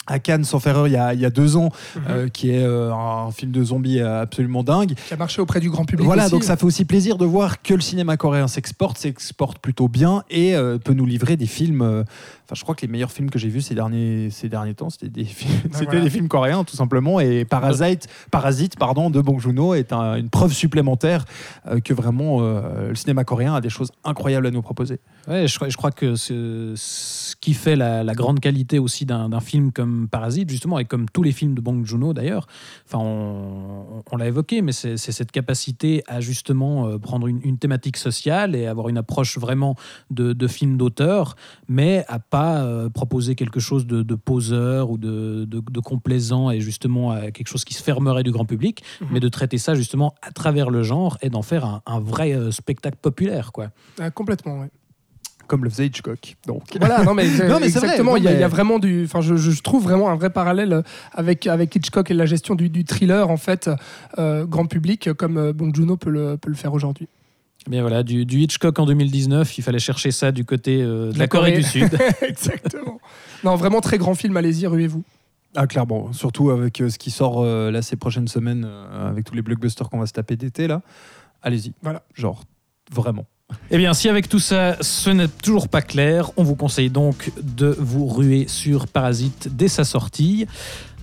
à 0.08 0.20
Cannes, 0.20 0.44
sans 0.44 0.60
faire 0.60 0.74
erreur, 0.76 0.88
il 0.88 0.94
y 0.94 0.98
a, 0.98 1.14
il 1.14 1.20
y 1.20 1.26
a 1.26 1.30
deux 1.30 1.58
ans, 1.58 1.70
Mhm. 1.96 2.02
euh, 2.10 2.28
qui 2.30 2.50
est 2.52 2.64
euh, 2.64 2.94
un 2.94 3.32
film 3.32 3.52
de 3.52 3.64
zombies 3.64 4.00
absolument 4.02 4.64
dingue. 4.64 4.94
qui 4.96 5.14
a 5.14 5.18
marché 5.18 5.42
auprès 5.42 5.60
du 5.60 5.70
grand 5.70 5.86
public. 5.86 6.06
Voilà, 6.06 6.24
aussi. 6.24 6.32
donc 6.32 6.44
ça 6.44 6.58
fait 6.58 6.66
aussi 6.66 6.86
plaisir 6.86 7.18
de 7.18 7.26
voir 7.26 7.62
que 7.62 7.74
le 7.74 7.82
cinéma 7.82 8.18
coréen 8.18 8.48
s'exporte, 8.48 8.98
s'exporte 8.98 9.60
plutôt 9.60 9.88
bien 9.88 10.24
et 10.30 10.56
euh, 10.56 10.78
peut 10.78 10.94
nous 10.94 11.06
livrer 11.06 11.38
des 11.38 11.46
films. 11.48 11.82
euh, 11.82 12.04
Enfin, 12.50 12.56
je 12.56 12.64
crois 12.64 12.76
que 12.76 12.82
les 12.84 12.88
meilleurs 12.88 13.12
films 13.12 13.30
que 13.30 13.38
j'ai 13.38 13.50
vus 13.50 13.60
ces 13.62 13.76
derniers, 13.76 14.30
ces 14.32 14.48
derniers 14.48 14.74
temps, 14.74 14.90
c'était 14.90 15.10
des, 15.10 15.26
films, 15.26 15.52
c'était 15.74 15.84
voilà. 15.84 16.00
des 16.00 16.10
films 16.10 16.30
coréens, 16.30 16.64
tout 16.64 16.78
simplement. 16.78 17.20
Et 17.20 17.44
Parasite, 17.44 18.08
Parasite 18.32 18.78
pardon, 18.80 19.10
de 19.10 19.20
Bong 19.20 19.38
Joon-ho 19.38 19.74
est 19.74 19.92
un- 19.92 20.16
une 20.16 20.30
preuve 20.30 20.54
supplémentaire 20.54 21.26
euh, 21.70 21.82
que 21.82 21.94
vraiment 21.94 22.38
euh, 22.40 22.88
le 22.88 22.96
cinéma 22.96 23.26
coréen 23.26 23.54
a 23.54 23.60
des 23.60 23.70
choses 23.70 23.92
incroyables 24.06 24.48
à 24.48 24.52
nous 24.52 24.62
proposer. 24.62 25.02
Ouais, 25.28 25.46
je, 25.46 25.56
crois- 25.58 25.68
je 25.68 25.76
crois 25.76 25.92
que 25.92 26.16
ce, 26.16 26.72
ce 26.78 27.36
qui 27.36 27.54
fait 27.54 27.76
la, 27.76 28.06
la 28.06 28.14
grande 28.14 28.40
qualité 28.40 28.80
aussi 28.80 29.06
d'un 29.06 29.28
d'un 29.28 29.42
film 29.42 29.74
comme 29.74 29.97
Parasite, 30.06 30.50
justement, 30.50 30.80
et 30.80 30.86
comme 30.86 31.08
tous 31.10 31.24
les 31.24 31.32
films 31.32 31.56
de 31.56 31.62
Bong 31.62 31.84
Joon-ho 31.86 32.14
d'ailleurs, 32.14 32.48
enfin, 32.86 33.00
on, 33.00 34.04
on 34.12 34.18
l'a 34.18 34.28
évoqué, 34.28 34.62
mais 34.62 34.72
c'est 34.72 34.98
cette 34.98 35.32
capacité 35.32 36.04
à 36.08 36.22
justement 36.22 36.88
euh, 36.88 36.98
prendre 37.00 37.28
une, 37.28 37.40
une 37.44 37.58
thématique 37.58 37.98
sociale 37.98 38.56
et 38.56 38.68
avoir 38.68 38.90
une 38.90 38.98
approche 38.98 39.38
vraiment 39.38 39.76
de, 40.12 40.34
de 40.34 40.48
film 40.48 40.78
d'auteur, 40.78 41.36
mais 41.68 42.06
à 42.08 42.20
pas 42.20 42.62
euh, 42.64 42.90
proposer 42.90 43.36
quelque 43.36 43.60
chose 43.60 43.88
de, 43.88 44.04
de 44.04 44.16
poseur 44.16 44.90
ou 44.92 44.98
de, 44.98 45.48
complaisant 45.84 46.52
et 46.52 46.60
justement 46.60 47.12
à 47.12 47.32
quelque 47.32 47.48
chose 47.48 47.64
qui 47.66 47.74
se 47.74 47.82
fermerait 47.84 48.24
du 48.24 48.32
grand 48.32 48.46
public, 48.46 48.84
Mhm. 49.02 49.08
mais 49.12 49.20
de 49.20 49.30
traiter 49.30 49.58
ça 49.58 49.76
justement 49.76 50.14
à 50.22 50.32
travers 50.32 50.70
le 50.70 50.84
genre 50.84 51.18
et 51.22 51.30
d'en 51.30 51.42
faire 51.42 51.66
un, 51.66 51.82
un 51.86 52.00
vrai 52.00 52.34
euh, 52.34 52.52
spectacle 52.52 52.98
populaire, 53.02 53.52
quoi. 53.52 53.70
Ah, 54.00 54.12
complètement, 54.12 54.60
ouais. 54.62 54.70
Comme 55.48 55.64
le 55.64 55.70
faisait 55.70 55.86
Hitchcock. 55.88 56.36
Donc. 56.46 56.64
Voilà, 56.80 57.04
non 57.04 57.14
mais, 57.14 57.26
Non, 57.48 57.60
mais 57.60 57.70
c'est 57.70 57.80
vrai, 57.80 57.88
exactement, 57.88 58.12
non, 58.12 58.18
il 58.18 58.24
y, 58.24 58.28
a- 58.28 58.32
il 58.32 58.40
y 58.40 58.44
a 58.44 58.48
mais- 58.48 58.48
vraiment 58.48 58.80
du, 58.80 59.04
enfin 59.06 59.22
je, 59.22 59.36
je 59.36 59.62
trouve 59.62 59.84
vraiment 59.84 60.10
un 60.10 60.16
vrai 60.16 60.30
parallèle 60.30 60.84
avec 61.14 61.48
avec 61.48 61.76
Hitchcock 61.76 62.12
et 62.12 62.14
la 62.14 62.26
gestion 62.26 62.56
du, 62.56 62.70
du 62.70 62.84
thriller 62.84 63.30
en 63.30 63.38
fait 63.38 63.70
euh, 64.20 64.46
grand 64.46 64.66
public 64.66 65.14
comme 65.14 65.38
euh, 65.38 65.54
Bong 65.54 65.74
Joon-ho 65.76 65.96
peut 65.98 66.10
le 66.10 66.38
peut 66.38 66.50
le 66.50 66.56
faire 66.56 66.74
aujourd'hui. 66.74 67.08
Bien 67.70 67.82
voilà, 67.82 68.04
du, 68.04 68.26
du 68.26 68.40
Hitchcock 68.40 68.80
en 68.80 68.86
2019, 68.86 69.58
il 69.58 69.62
fallait 69.62 69.80
chercher 69.80 70.12
ça 70.12 70.32
du 70.32 70.46
côté 70.46 70.82
euh, 70.82 71.12
de 71.12 71.20
la, 71.20 71.28
Corée, 71.28 71.52
du 71.52 71.64
Sud. 71.64 71.90
Exactement. 72.22 73.00
Non, 73.44 73.56
vraiment 73.56 73.82
très 73.82 73.98
grand 73.98 74.16
film, 74.16 74.38
allez-y, 74.38 74.68
ruez-vous. 74.68 75.04
Ah 75.56 75.68
clairement, 75.68 76.14
surtout 76.14 76.50
avec 76.52 76.80
euh, 76.82 76.90
ce 76.90 76.98
qui 76.98 77.12
sort 77.12 77.42
euh, 77.44 77.72
là 77.72 77.82
ces 77.82 77.96
prochaines 77.98 78.28
semaines, 78.28 78.66
euh, 78.66 79.10
avec 79.10 79.26
tous 79.26 79.34
les 79.34 79.42
blockbusters 79.42 79.90
qu'on 79.90 80.00
va 80.00 80.06
se 80.06 80.14
taper 80.14 80.36
d'été 80.38 80.68
là. 80.68 80.82
Allez-y. 81.42 81.74
Voilà. 81.82 82.04
Genre, 82.14 82.44
vraiment. 82.92 83.26
Eh 83.70 83.78
bien, 83.78 83.94
si 83.94 84.08
avec 84.08 84.30
tout 84.30 84.40
ça, 84.40 84.78
ce 84.82 85.10
n'est 85.10 85.28
toujours 85.28 85.68
pas 85.68 85.82
clair, 85.82 86.32
on 86.38 86.44
vous 86.44 86.56
conseille 86.56 86.90
donc 86.90 87.32
de 87.42 87.76
vous 87.80 88.08
ruer 88.08 88.46
sur 88.48 88.88
Parasite 88.88 89.50
dès 89.52 89.68
sa 89.68 89.84
sortie. 89.84 90.48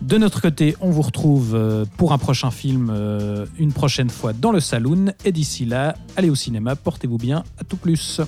De 0.00 0.16
notre 0.18 0.40
côté, 0.40 0.74
on 0.80 0.90
vous 0.90 1.02
retrouve 1.02 1.54
euh, 1.54 1.85
pour 1.96 2.12
un 2.12 2.18
prochain 2.18 2.50
film 2.50 2.90
euh, 2.90 3.46
une 3.59 3.72
prochaine 3.72 4.11
fois 4.11 4.33
dans 4.33 4.50
le 4.50 4.61
saloon. 4.61 5.12
Et 5.24 5.33
d'ici 5.33 5.64
là, 5.66 5.94
allez 6.16 6.30
au 6.30 6.35
cinéma, 6.35 6.74
portez-vous 6.74 7.18
bien, 7.18 7.44
à 7.59 7.64
tout 7.64 7.76
plus. 7.76 8.20